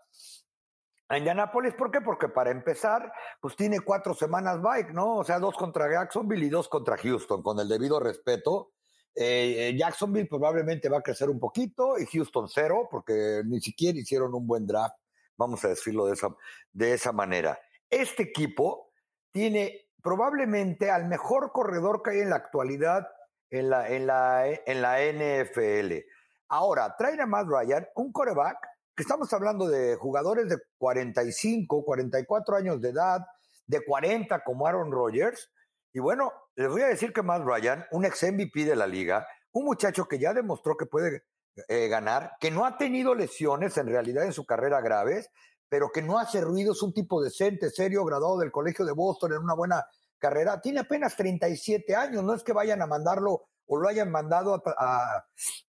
[1.11, 2.01] a Indianapolis, ¿por qué?
[2.01, 5.17] Porque para empezar, pues tiene cuatro semanas bike, ¿no?
[5.17, 8.75] O sea, dos contra Jacksonville y dos contra Houston, con el debido respeto.
[9.17, 13.99] Eh, eh, Jacksonville probablemente va a crecer un poquito y Houston cero, porque ni siquiera
[13.99, 14.95] hicieron un buen draft,
[15.37, 16.29] vamos a decirlo de esa,
[16.73, 17.59] de esa manera.
[17.91, 18.93] Este equipo
[19.33, 23.09] tiene probablemente al mejor corredor que hay en la actualidad
[23.51, 26.07] en la, en la, en la NFL.
[26.51, 28.59] Ahora, traen a Matt Ryan, un coreback
[28.97, 33.21] estamos hablando de jugadores de 45, 44 años de edad,
[33.67, 35.51] de 40 como Aaron Rodgers.
[35.93, 39.27] Y bueno, les voy a decir que Matt Ryan, un ex MVP de la liga,
[39.53, 41.25] un muchacho que ya demostró que puede
[41.69, 45.31] eh, ganar, que no ha tenido lesiones en realidad en su carrera graves,
[45.69, 49.33] pero que no hace ruido, es un tipo decente, serio, graduado del Colegio de Boston
[49.33, 49.85] en una buena
[50.21, 50.61] carrera.
[50.61, 54.63] Tiene apenas 37 años, no es que vayan a mandarlo o lo hayan mandado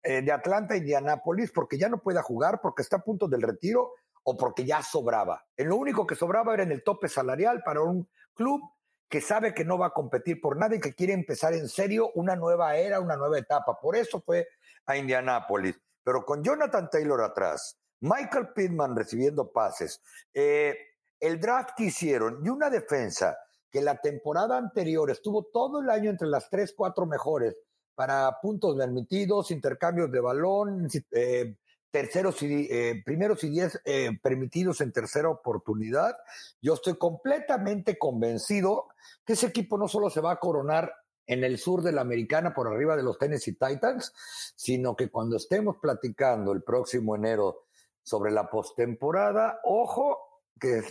[0.02, 3.42] eh, de Atlanta a Indianápolis porque ya no pueda jugar, porque está a punto del
[3.42, 3.92] retiro
[4.22, 5.46] o porque ya sobraba.
[5.56, 8.60] En lo único que sobraba era en el tope salarial para un club
[9.08, 12.10] que sabe que no va a competir por nada y que quiere empezar en serio
[12.14, 13.78] una nueva era, una nueva etapa.
[13.78, 14.48] Por eso fue
[14.86, 15.78] a Indianápolis.
[16.02, 20.00] Pero con Jonathan Taylor atrás, Michael Pittman recibiendo pases,
[20.32, 20.74] eh,
[21.18, 23.36] el draft que hicieron y una defensa
[23.70, 27.56] que la temporada anterior estuvo todo el año entre las tres, cuatro mejores
[27.94, 31.56] para puntos permitidos, intercambios de balón, eh,
[31.90, 36.16] terceros y eh, primeros y diez eh, permitidos en tercera oportunidad.
[36.62, 38.88] Yo estoy completamente convencido
[39.24, 40.94] que ese equipo no solo se va a coronar
[41.26, 44.12] en el sur de la americana por arriba de los Tennessee Titans,
[44.56, 47.66] sino que cuando estemos platicando el próximo enero
[48.02, 50.18] sobre la postemporada, ojo
[50.58, 50.82] que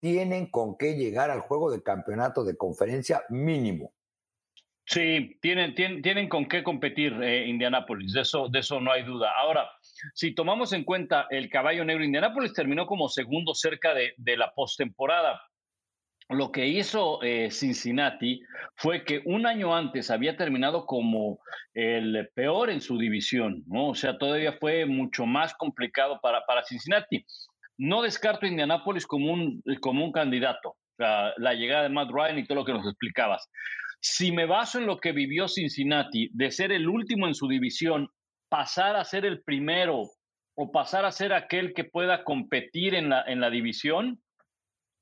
[0.00, 3.92] tienen con qué llegar al juego de campeonato de conferencia mínimo.
[4.90, 9.02] Sí, tienen, tienen, tienen con qué competir eh, Indianápolis, de eso, de eso no hay
[9.02, 9.30] duda.
[9.36, 9.70] Ahora,
[10.14, 15.42] si tomamos en cuenta el caballo negro, Indianápolis terminó como segundo cerca de, la postemporada.
[16.30, 18.40] Lo que hizo eh, Cincinnati
[18.76, 21.38] fue que un año antes había terminado como
[21.74, 23.88] el peor en su división, ¿no?
[23.88, 27.26] O sea, todavía fue mucho más complicado para, para Cincinnati.
[27.78, 32.46] No descarto a Indianápolis como un, como un candidato, la llegada de Matt Ryan y
[32.46, 33.48] todo lo que nos explicabas.
[34.00, 38.08] Si me baso en lo que vivió Cincinnati, de ser el último en su división,
[38.48, 40.10] pasar a ser el primero
[40.54, 44.20] o pasar a ser aquel que pueda competir en la, en la división,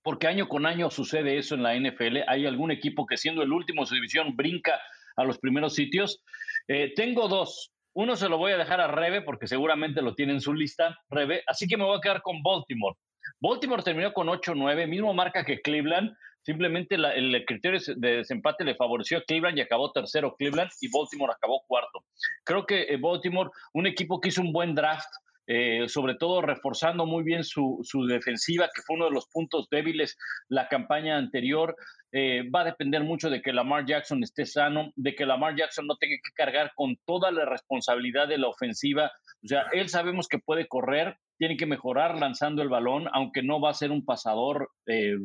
[0.03, 2.19] porque año con año sucede eso en la NFL.
[2.29, 4.81] Hay algún equipo que siendo el último en su división brinca
[5.17, 6.23] a los primeros sitios.
[6.69, 7.73] Eh, tengo dos.
[7.97, 10.99] Uno se lo voy a dejar a Rebe porque seguramente lo tiene en su lista,
[11.09, 11.43] Rebe.
[11.47, 12.95] Así que me voy a quedar con Baltimore.
[13.41, 16.15] Baltimore terminó con 8-9, mismo marca que Cleveland,
[16.47, 21.33] Simplemente el criterio de desempate le favoreció a Cleveland y acabó tercero Cleveland y Baltimore
[21.33, 22.05] acabó cuarto.
[22.45, 25.09] Creo que eh, Baltimore, un equipo que hizo un buen draft,
[25.47, 30.17] eh, sobre todo reforzando muy bien su, defensiva, que fue uno de los puntos débiles
[30.49, 31.77] la campaña anterior.
[32.13, 35.87] Eh, va a depender mucho de que Lamar Jackson esté sano, de que Lamar Jackson
[35.87, 39.11] no tenga que cargar con toda la responsabilidad de la ofensiva.
[39.45, 43.61] O sea, él sabemos que puede correr, tiene que mejorar lanzando el balón, aunque no
[43.61, 44.71] va a ser un pasador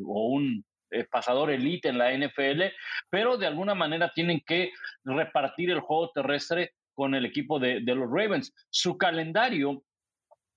[0.06, 2.64] o un eh, pasador elite en la NFL,
[3.08, 4.72] pero de alguna manera tienen que
[5.04, 8.52] repartir el juego terrestre con el equipo de, los Ravens.
[8.68, 9.82] Su calendario,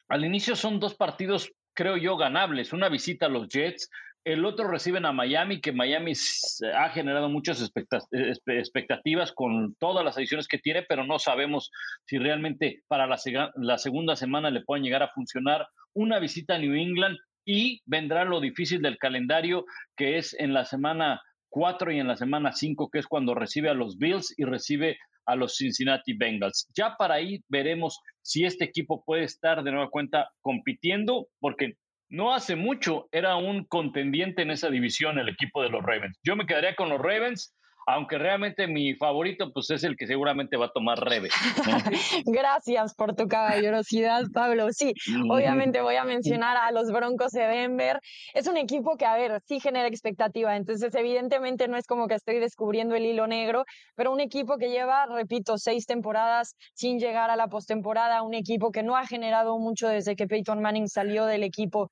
[0.07, 2.73] al inicio son dos partidos, creo yo, ganables.
[2.73, 3.89] Una visita a los Jets,
[4.23, 6.13] el otro reciben a Miami, que Miami
[6.75, 7.61] ha generado muchas
[8.11, 11.71] expectativas con todas las adiciones que tiene, pero no sabemos
[12.05, 15.67] si realmente para la, segunda semana le pueden llegar a funcionar.
[15.93, 20.65] Una visita a New England, y vendrá lo difícil del calendario, que es en la
[20.65, 24.45] semana 4 y en la semana 5, que es cuando recibe a los Bills y
[24.45, 26.67] recibe a los Cincinnati Bengals.
[26.75, 31.75] Ya para ahí veremos si este equipo puede estar de nueva cuenta compitiendo, porque
[32.09, 36.19] no hace mucho era un contendiente en esa división el equipo de los Ravens.
[36.23, 37.55] Yo me quedaría con los Ravens
[37.85, 41.29] aunque realmente mi favorito pues es el que seguramente va a tomar Rebe.
[42.25, 44.67] Gracias por tu caballerosidad, Pablo.
[44.71, 44.93] Sí,
[45.29, 47.99] obviamente voy a mencionar a los Broncos de Denver.
[48.33, 52.15] Es un equipo que, a ver, sí genera expectativa, entonces evidentemente no es como que
[52.15, 53.65] estoy descubriendo el hilo negro,
[53.95, 58.71] pero un equipo que lleva, repito, seis temporadas sin llegar a la postemporada, un equipo
[58.71, 61.91] que no ha generado mucho desde que Peyton Manning salió del equipo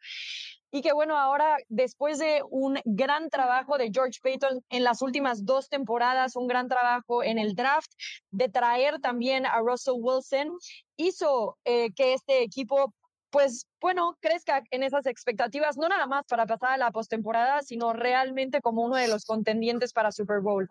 [0.75, 5.45] y que bueno, ahora después de un gran trabajo de George Payton en las últimas
[5.45, 7.91] dos temporadas, un gran trabajo en el draft,
[8.31, 10.57] de traer también a Russell Wilson,
[10.97, 12.91] hizo eh, que este equipo
[13.29, 17.93] pues bueno, crezca en esas expectativas, no nada más para pasar a la postemporada, sino
[17.93, 20.67] realmente como uno de los contendientes para Super Bowl.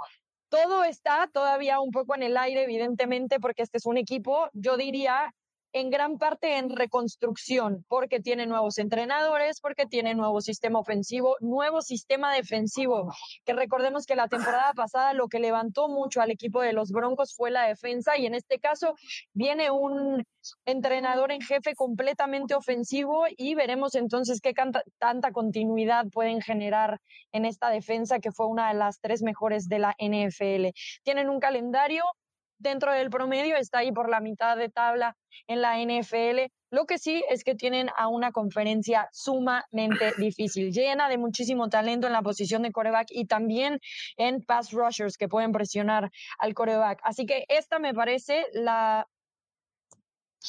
[0.48, 4.76] Todo está todavía un poco en el aire, evidentemente, porque este es un equipo, yo
[4.76, 5.32] diría,
[5.72, 11.80] en gran parte en reconstrucción, porque tiene nuevos entrenadores, porque tiene nuevo sistema ofensivo, nuevo
[11.82, 13.12] sistema defensivo,
[13.44, 17.34] que recordemos que la temporada pasada lo que levantó mucho al equipo de los Broncos
[17.34, 18.94] fue la defensa y en este caso
[19.32, 20.24] viene un
[20.64, 24.54] entrenador en jefe completamente ofensivo y veremos entonces qué
[24.98, 27.00] tanta continuidad pueden generar
[27.32, 30.68] en esta defensa que fue una de las tres mejores de la NFL.
[31.02, 32.04] Tienen un calendario
[32.62, 36.50] dentro del promedio, está ahí por la mitad de tabla en la NFL.
[36.70, 42.06] Lo que sí es que tienen a una conferencia sumamente difícil, llena de muchísimo talento
[42.06, 43.78] en la posición de coreback y también
[44.16, 47.00] en pass rushers que pueden presionar al coreback.
[47.02, 49.06] Así que esta me parece la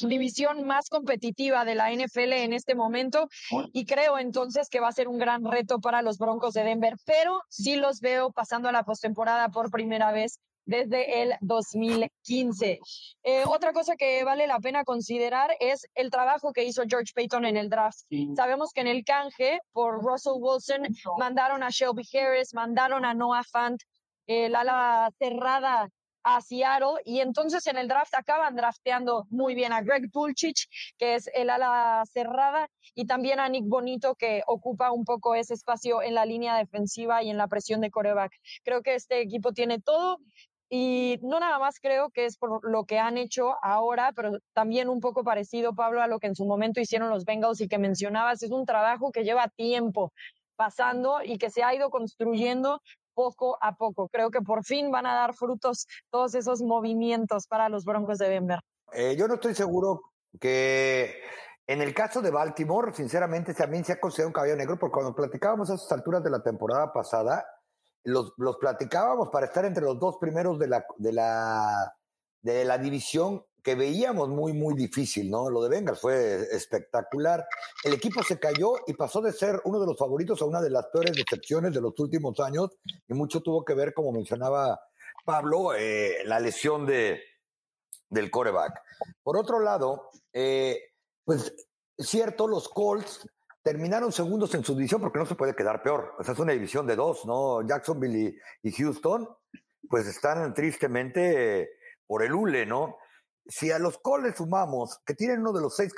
[0.00, 3.28] división más competitiva de la NFL en este momento
[3.72, 6.94] y creo entonces que va a ser un gran reto para los Broncos de Denver,
[7.06, 12.80] pero sí los veo pasando a la postemporada por primera vez desde el 2015.
[13.22, 17.44] Eh, otra cosa que vale la pena considerar es el trabajo que hizo George Payton
[17.44, 18.00] en el draft.
[18.36, 20.82] Sabemos que en el canje por Russell Wilson
[21.18, 23.80] mandaron a Shelby Harris, mandaron a Noah Fant,
[24.26, 25.88] el ala cerrada
[26.24, 31.14] a Seattle y entonces en el draft acaban drafteando muy bien a Greg Dulcich, que
[31.14, 36.02] es el ala cerrada, y también a Nick Bonito, que ocupa un poco ese espacio
[36.02, 38.32] en la línea defensiva y en la presión de coreback.
[38.64, 40.18] Creo que este equipo tiene todo
[40.68, 44.88] y no nada más creo que es por lo que han hecho ahora, pero también
[44.88, 47.78] un poco parecido, Pablo, a lo que en su momento hicieron los Bengals y que
[47.78, 50.12] mencionabas, es un trabajo que lleva tiempo
[50.56, 52.80] pasando y que se ha ido construyendo
[53.14, 54.08] poco a poco.
[54.08, 58.28] Creo que por fin van a dar frutos todos esos movimientos para los Broncos de
[58.28, 58.60] Denver.
[58.92, 60.02] Eh, yo no estoy seguro
[60.40, 61.20] que
[61.66, 65.14] en el caso de Baltimore, sinceramente, también se ha considerado un caballo negro, porque cuando
[65.14, 67.44] platicábamos a esas alturas de la temporada pasada,
[68.04, 71.96] los, los platicábamos para estar entre los dos primeros de la, de la,
[72.42, 75.48] de la división que veíamos muy, muy difícil, ¿no?
[75.48, 77.46] Lo de Bengals fue espectacular.
[77.82, 80.68] El equipo se cayó y pasó de ser uno de los favoritos a una de
[80.68, 82.70] las peores decepciones de los últimos años
[83.08, 84.78] y mucho tuvo que ver, como mencionaba
[85.24, 87.22] Pablo, eh, la lesión de,
[88.10, 88.82] del coreback.
[89.22, 90.78] Por otro lado, eh,
[91.24, 91.54] pues
[91.96, 93.26] cierto, los Colts
[93.64, 96.14] terminaron segundos en su división porque no se puede quedar peor.
[96.20, 97.66] O sea, es una división de dos, ¿no?
[97.66, 99.28] Jacksonville y, y Houston,
[99.88, 101.70] pues están tristemente
[102.06, 102.98] por el hule, ¿no?
[103.46, 105.92] si a los Colts sumamos que tienen uno de los seis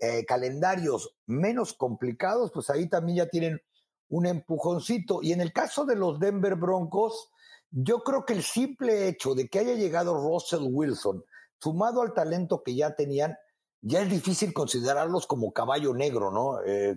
[0.00, 3.60] eh, calendarios menos complicados, pues ahí también ya tienen
[4.08, 5.20] un empujoncito.
[5.22, 7.30] Y en el caso de los Denver Broncos,
[7.70, 11.24] yo creo que el simple hecho de que haya llegado Russell Wilson,
[11.58, 13.36] sumado al talento que ya tenían,
[13.80, 16.60] ya es difícil considerarlos como caballo negro, ¿no?
[16.64, 16.96] Eh,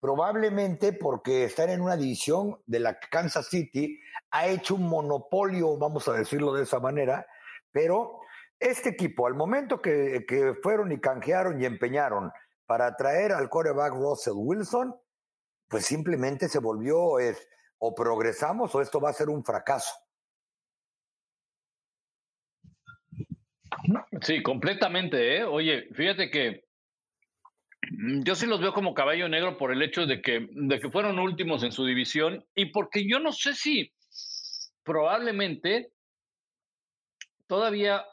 [0.00, 4.00] probablemente porque están en una división de la Kansas City
[4.30, 7.26] ha hecho un monopolio, vamos a decirlo de esa manera,
[7.72, 8.20] pero
[8.60, 12.30] este equipo, al momento que, fueron y canjearon y empeñaron
[12.66, 14.94] para traer al coreback Russell Wilson,
[15.68, 17.48] pues simplemente se volvió es,
[17.78, 19.94] o progresamos o esto va a ser un fracaso.
[24.22, 25.44] Sí, completamente, ¿eh?
[25.44, 26.64] Oye, fíjate que
[28.24, 31.18] yo sí los veo como caballo negro por el hecho de que, de que fueron
[31.18, 33.92] últimos en su división y porque yo no sé si
[34.84, 35.90] probablemente
[37.46, 38.04] todavía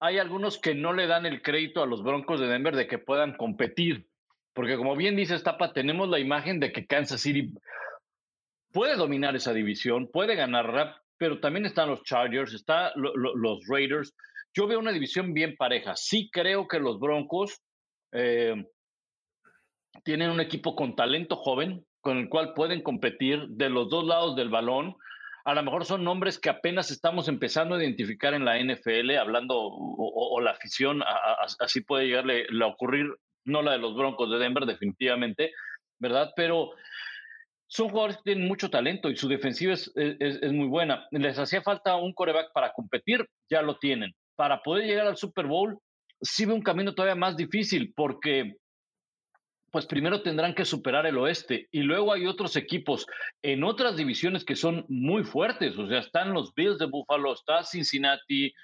[0.00, 2.98] hay algunos que no le dan el crédito a los Broncos de Denver de que
[2.98, 4.08] puedan competir.
[4.52, 7.52] Porque como bien dice Tapa, tenemos la imagen de que Kansas City
[8.72, 14.14] puede dominar esa división, puede ganar rap, pero también están los Chargers, están los Raiders.
[14.54, 15.94] Yo veo una división bien pareja.
[15.96, 17.62] Sí creo que los Broncos
[18.12, 18.54] eh,
[20.04, 24.36] tienen un equipo con talento joven, con el cual pueden competir de los dos lados
[24.36, 24.96] del balón
[25.48, 29.56] a lo mejor son nombres que apenas estamos empezando a identificar en la NFL, hablando,
[29.58, 31.02] o, la afición,
[31.58, 33.06] así puede llegarle a ocurrir,
[33.46, 35.52] no la de los Broncos de Denver, definitivamente,
[35.98, 36.32] ¿verdad?
[36.36, 36.72] Pero
[37.66, 41.06] son jugadores que tienen mucho talento y su defensiva es, es, muy buena.
[41.12, 44.12] Les hacía falta un coreback para competir, ya lo tienen.
[44.38, 45.80] Para poder llegar al Super Bowl,
[46.20, 48.54] sí ve un camino todavía más difícil, porque
[49.72, 53.04] pues primero tendrán que superar el oeste y luego hay otros equipos
[53.42, 57.64] en otras divisiones que son muy fuertes, o sea, están los Bills de Buffalo, está
[57.64, 58.54] Cincinnati,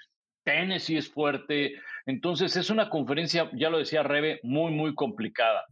[0.45, 1.73] Tennessee es fuerte,
[2.05, 5.65] entonces es una conferencia, ya lo decía Rebe, muy, muy complicada.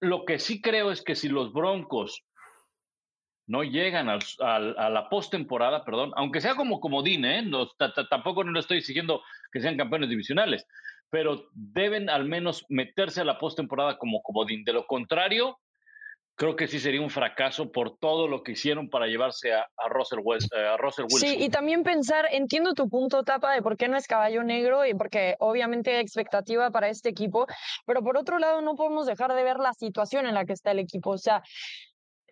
[0.00, 2.24] Lo que sí creo es que si los Broncos
[3.46, 7.44] no llegan a la postemporada, perdón, aunque sea como comodín, ¿eh?
[8.08, 9.22] tampoco no le estoy exigiendo
[9.52, 10.66] que sean campeones divisionales,
[11.10, 14.64] pero deben al menos meterse a la postemporada como comodín.
[14.64, 15.58] De lo contrario,
[16.36, 20.20] creo que sí sería un fracaso por todo lo que hicieron para llevarse a, Russell,
[20.22, 21.28] West, eh, a Russell Wilson.
[21.28, 24.84] Sí, y también pensar, entiendo tu punto, Tapa, de por qué no es caballo negro
[24.86, 27.46] y porque obviamente hay expectativa para este equipo,
[27.86, 30.72] pero por otro lado no podemos dejar de ver la situación en la que está
[30.72, 31.10] el equipo.
[31.10, 31.42] O sea,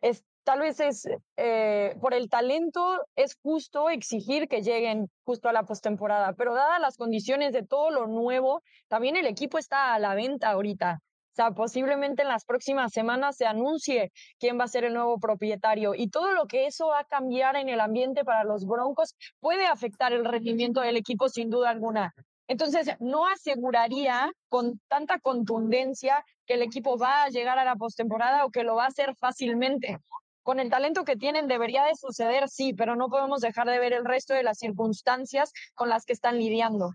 [0.01, 5.53] es, tal vez es eh, por el talento, es justo exigir que lleguen justo a
[5.53, 9.99] la postemporada, pero dadas las condiciones de todo lo nuevo, también el equipo está a
[9.99, 11.01] la venta ahorita.
[11.01, 15.19] O sea, posiblemente en las próximas semanas se anuncie quién va a ser el nuevo
[15.19, 19.15] propietario y todo lo que eso va a cambiar en el ambiente para los Broncos
[19.41, 22.13] puede afectar el rendimiento del equipo sin duda alguna.
[22.49, 28.45] Entonces, no aseguraría con tanta contundencia que el equipo va a llegar a la postemporada
[28.45, 29.99] o que lo va a hacer fácilmente
[30.43, 33.93] con el talento que tienen debería de suceder, sí, pero no podemos dejar de ver
[33.93, 36.95] el resto de las circunstancias con las que están lidiando.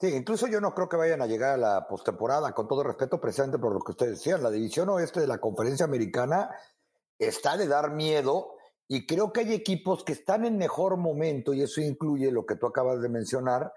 [0.00, 3.20] Sí, incluso yo no creo que vayan a llegar a la postemporada, con todo respeto,
[3.20, 4.42] precisamente por lo que ustedes decían.
[4.42, 6.50] La división oeste de la conferencia americana
[7.18, 8.56] está de dar miedo
[8.88, 12.56] y creo que hay equipos que están en mejor momento, y eso incluye lo que
[12.56, 13.72] tú acabas de mencionar,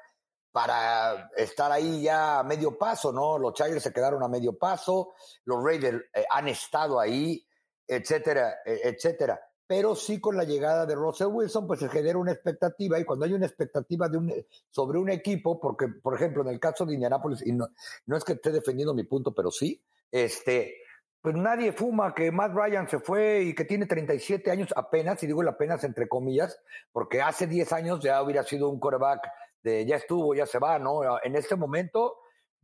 [0.52, 3.38] para estar ahí ya a medio paso, ¿no?
[3.38, 5.14] Los Chargers se quedaron a medio paso,
[5.44, 7.45] los Raiders eh, han estado ahí,
[7.88, 12.32] etcétera, e, etcétera pero sí con la llegada de Russell Wilson, pues se genera una
[12.32, 14.34] expectativa, y cuando hay una expectativa de un,
[14.70, 17.70] sobre un equipo, porque, por ejemplo, en el caso de Indianapolis, y no,
[18.06, 19.82] no es que esté defendiendo mi punto, pero sí,
[20.12, 20.76] este,
[21.20, 25.28] pues nadie fuma que Matt Ryan se fue y que tiene 37 años apenas, y
[25.28, 26.60] digo el apenas entre comillas,
[26.92, 29.28] porque hace 10 años ya hubiera sido un quarterback
[29.64, 31.02] de ya estuvo, ya se va, ¿no?
[31.24, 32.18] En este momento,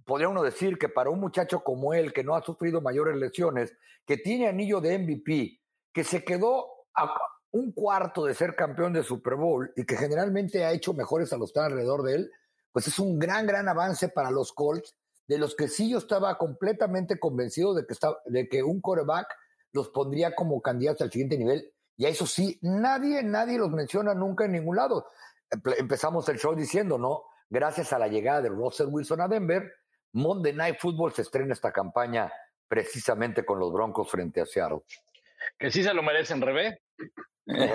[0.05, 3.73] podría uno decir que para un muchacho como él, que no ha sufrido mayores lesiones,
[4.05, 5.59] que tiene anillo de MVP,
[5.93, 7.13] que se quedó a
[7.51, 11.37] un cuarto de ser campeón de Super Bowl y que generalmente ha hecho mejores a
[11.37, 12.31] los que están alrededor de él,
[12.71, 14.95] pues es un gran, gran avance para los Colts,
[15.27, 17.95] de los que sí yo estaba completamente convencido de que,
[18.25, 19.27] de que un coreback
[19.73, 21.73] los pondría como candidatos al siguiente nivel.
[21.97, 25.07] Y a eso sí, nadie, nadie los menciona nunca en ningún lado.
[25.77, 27.23] Empezamos el show diciendo, ¿no?
[27.49, 29.71] Gracias a la llegada de Russell Wilson a Denver,
[30.13, 32.31] Monday Night Football se estrena esta campaña
[32.67, 34.81] precisamente con los Broncos frente a Seattle.
[35.57, 36.81] Que sí se lo merecen, Rebe.
[37.45, 37.57] la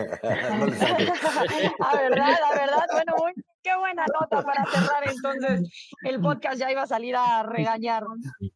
[2.01, 3.32] verdad, la verdad, bueno, muy,
[3.66, 8.04] qué buena nota para cerrar entonces el podcast, ya iba a salir a regañar.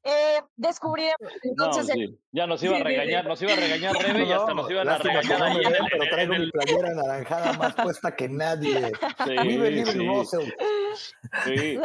[0.04, 1.08] Eh, descubrí
[1.42, 1.96] entonces...
[2.32, 4.98] Ya nos iba a regañar, nos iba a regañar Rebe y hasta nos iban a
[4.98, 5.86] regañar ahí en el...
[5.90, 8.92] Pero traigo mi playera anaranjada más puesta que nadie.
[9.24, 10.38] Sí, Vive, vive sí.
[11.44, 11.78] Sí.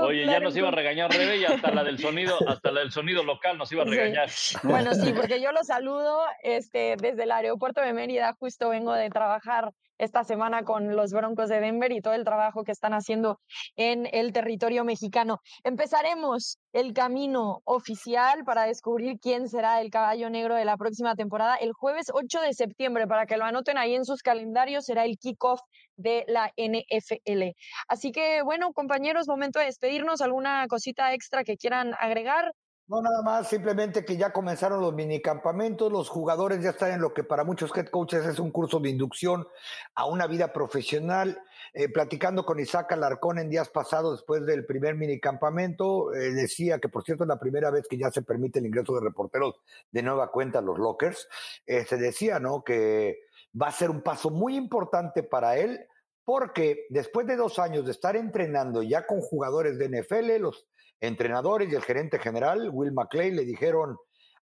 [0.00, 2.92] Oye, ya nos iba a regañar Rebe y hasta la del sonido, hasta la del
[2.92, 4.30] sonido local nos iba a regañar.
[4.62, 9.10] Bueno, sí, porque yo lo saludo este, desde el aeropuerto de Mérida, justo vengo de
[9.10, 13.38] trabajar esta semana con los Broncos de Denver y todo el trabajo que están haciendo
[13.76, 15.40] en el territorio mexicano.
[15.62, 21.56] Empezaremos el camino oficial para descubrir quién será el caballo negro de la próxima temporada
[21.56, 25.18] el jueves 8 de septiembre, para que lo anoten ahí en sus calendarios, será el
[25.18, 25.60] kickoff
[25.96, 27.54] de la NFL.
[27.86, 30.22] Así que bueno, compañeros, momento de despedirnos.
[30.22, 32.52] ¿Alguna cosita extra que quieran agregar?
[32.90, 37.14] No, nada más, simplemente que ya comenzaron los minicampamentos, los jugadores ya están en lo
[37.14, 39.46] que para muchos head coaches es un curso de inducción
[39.94, 41.40] a una vida profesional.
[41.72, 46.88] Eh, platicando con Isaac Alarcón en días pasados, después del primer minicampamento, eh, decía que,
[46.88, 49.54] por cierto, es la primera vez que ya se permite el ingreso de reporteros
[49.92, 51.28] de nueva cuenta a los lockers.
[51.66, 53.20] Eh, se decía, ¿no?, que
[53.54, 55.86] va a ser un paso muy importante para él,
[56.24, 60.66] porque después de dos años de estar entrenando ya con jugadores de NFL, los
[61.00, 63.96] entrenadores y el gerente general, Will McClay, le dijeron,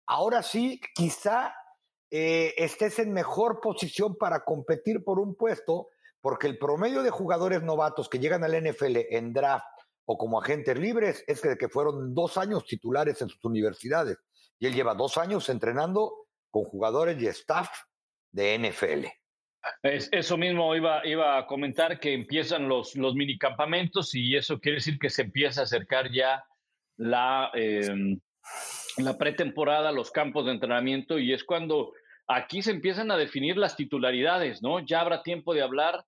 [0.05, 1.53] ahora sí, quizá
[2.09, 5.89] eh, estés en mejor posición para competir por un puesto,
[6.21, 9.65] porque el promedio de jugadores novatos que llegan al NFL en draft
[10.05, 14.17] o como agentes libres es que, que fueron dos años titulares en sus universidades.
[14.57, 17.69] Y él lleva dos años entrenando con jugadores y staff
[18.31, 19.07] de NFL.
[19.83, 24.99] Eso mismo iba, iba a comentar que empiezan los, los minicampamentos y eso quiere decir
[24.99, 26.43] que se empieza a acercar ya
[26.97, 28.19] la, em,
[28.97, 31.93] la pretemporada, los campos de entrenamiento y es cuando
[32.27, 34.79] aquí se empiezan a definir las titularidades, ¿no?
[34.79, 36.03] Ya habrá tiempo de hablar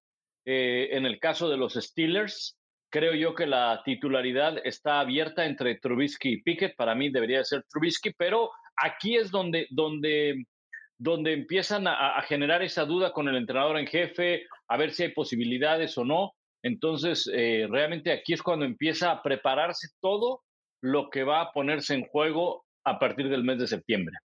[0.45, 2.57] eh, en el caso de los Steelers.
[2.91, 6.75] Creo yo que la titularidad está abierta entre Trubisky y Pickett.
[6.75, 10.45] Para mí debería ser Trubisky, pero aquí es donde, donde,
[10.99, 15.09] donde empiezan a, generar esa duda con el entrenador en jefe, a ver si hay
[15.13, 16.33] posibilidades o no.
[16.61, 20.41] Entonces, eh, realmente aquí es cuando empieza a prepararse todo
[20.81, 24.17] lo que va a ponerse en juego a partir del mes de septiembre.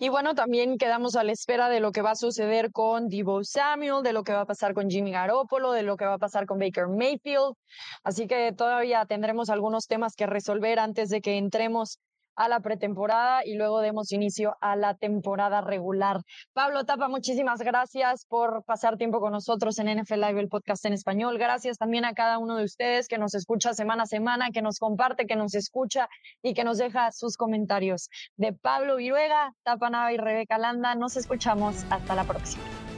[0.00, 3.44] Y bueno, también quedamos a la espera de lo que va a suceder con Divo
[3.44, 6.18] Samuel, de lo que va a pasar con Jimmy Garoppolo, de lo que va a
[6.18, 7.54] pasar con Baker Mayfield.
[8.02, 12.00] Así que todavía tendremos algunos temas que resolver antes de que entremos
[12.36, 16.20] a la pretemporada y luego demos inicio a la temporada regular.
[16.52, 20.92] Pablo Tapa, muchísimas gracias por pasar tiempo con nosotros en NFL Live, el podcast en
[20.92, 21.38] español.
[21.38, 24.78] Gracias también a cada uno de ustedes que nos escucha semana a semana, que nos
[24.78, 26.08] comparte, que nos escucha
[26.42, 28.08] y que nos deja sus comentarios.
[28.36, 31.84] De Pablo Viruega, Tapa Nava y Rebeca Landa, nos escuchamos.
[31.90, 32.91] Hasta la próxima.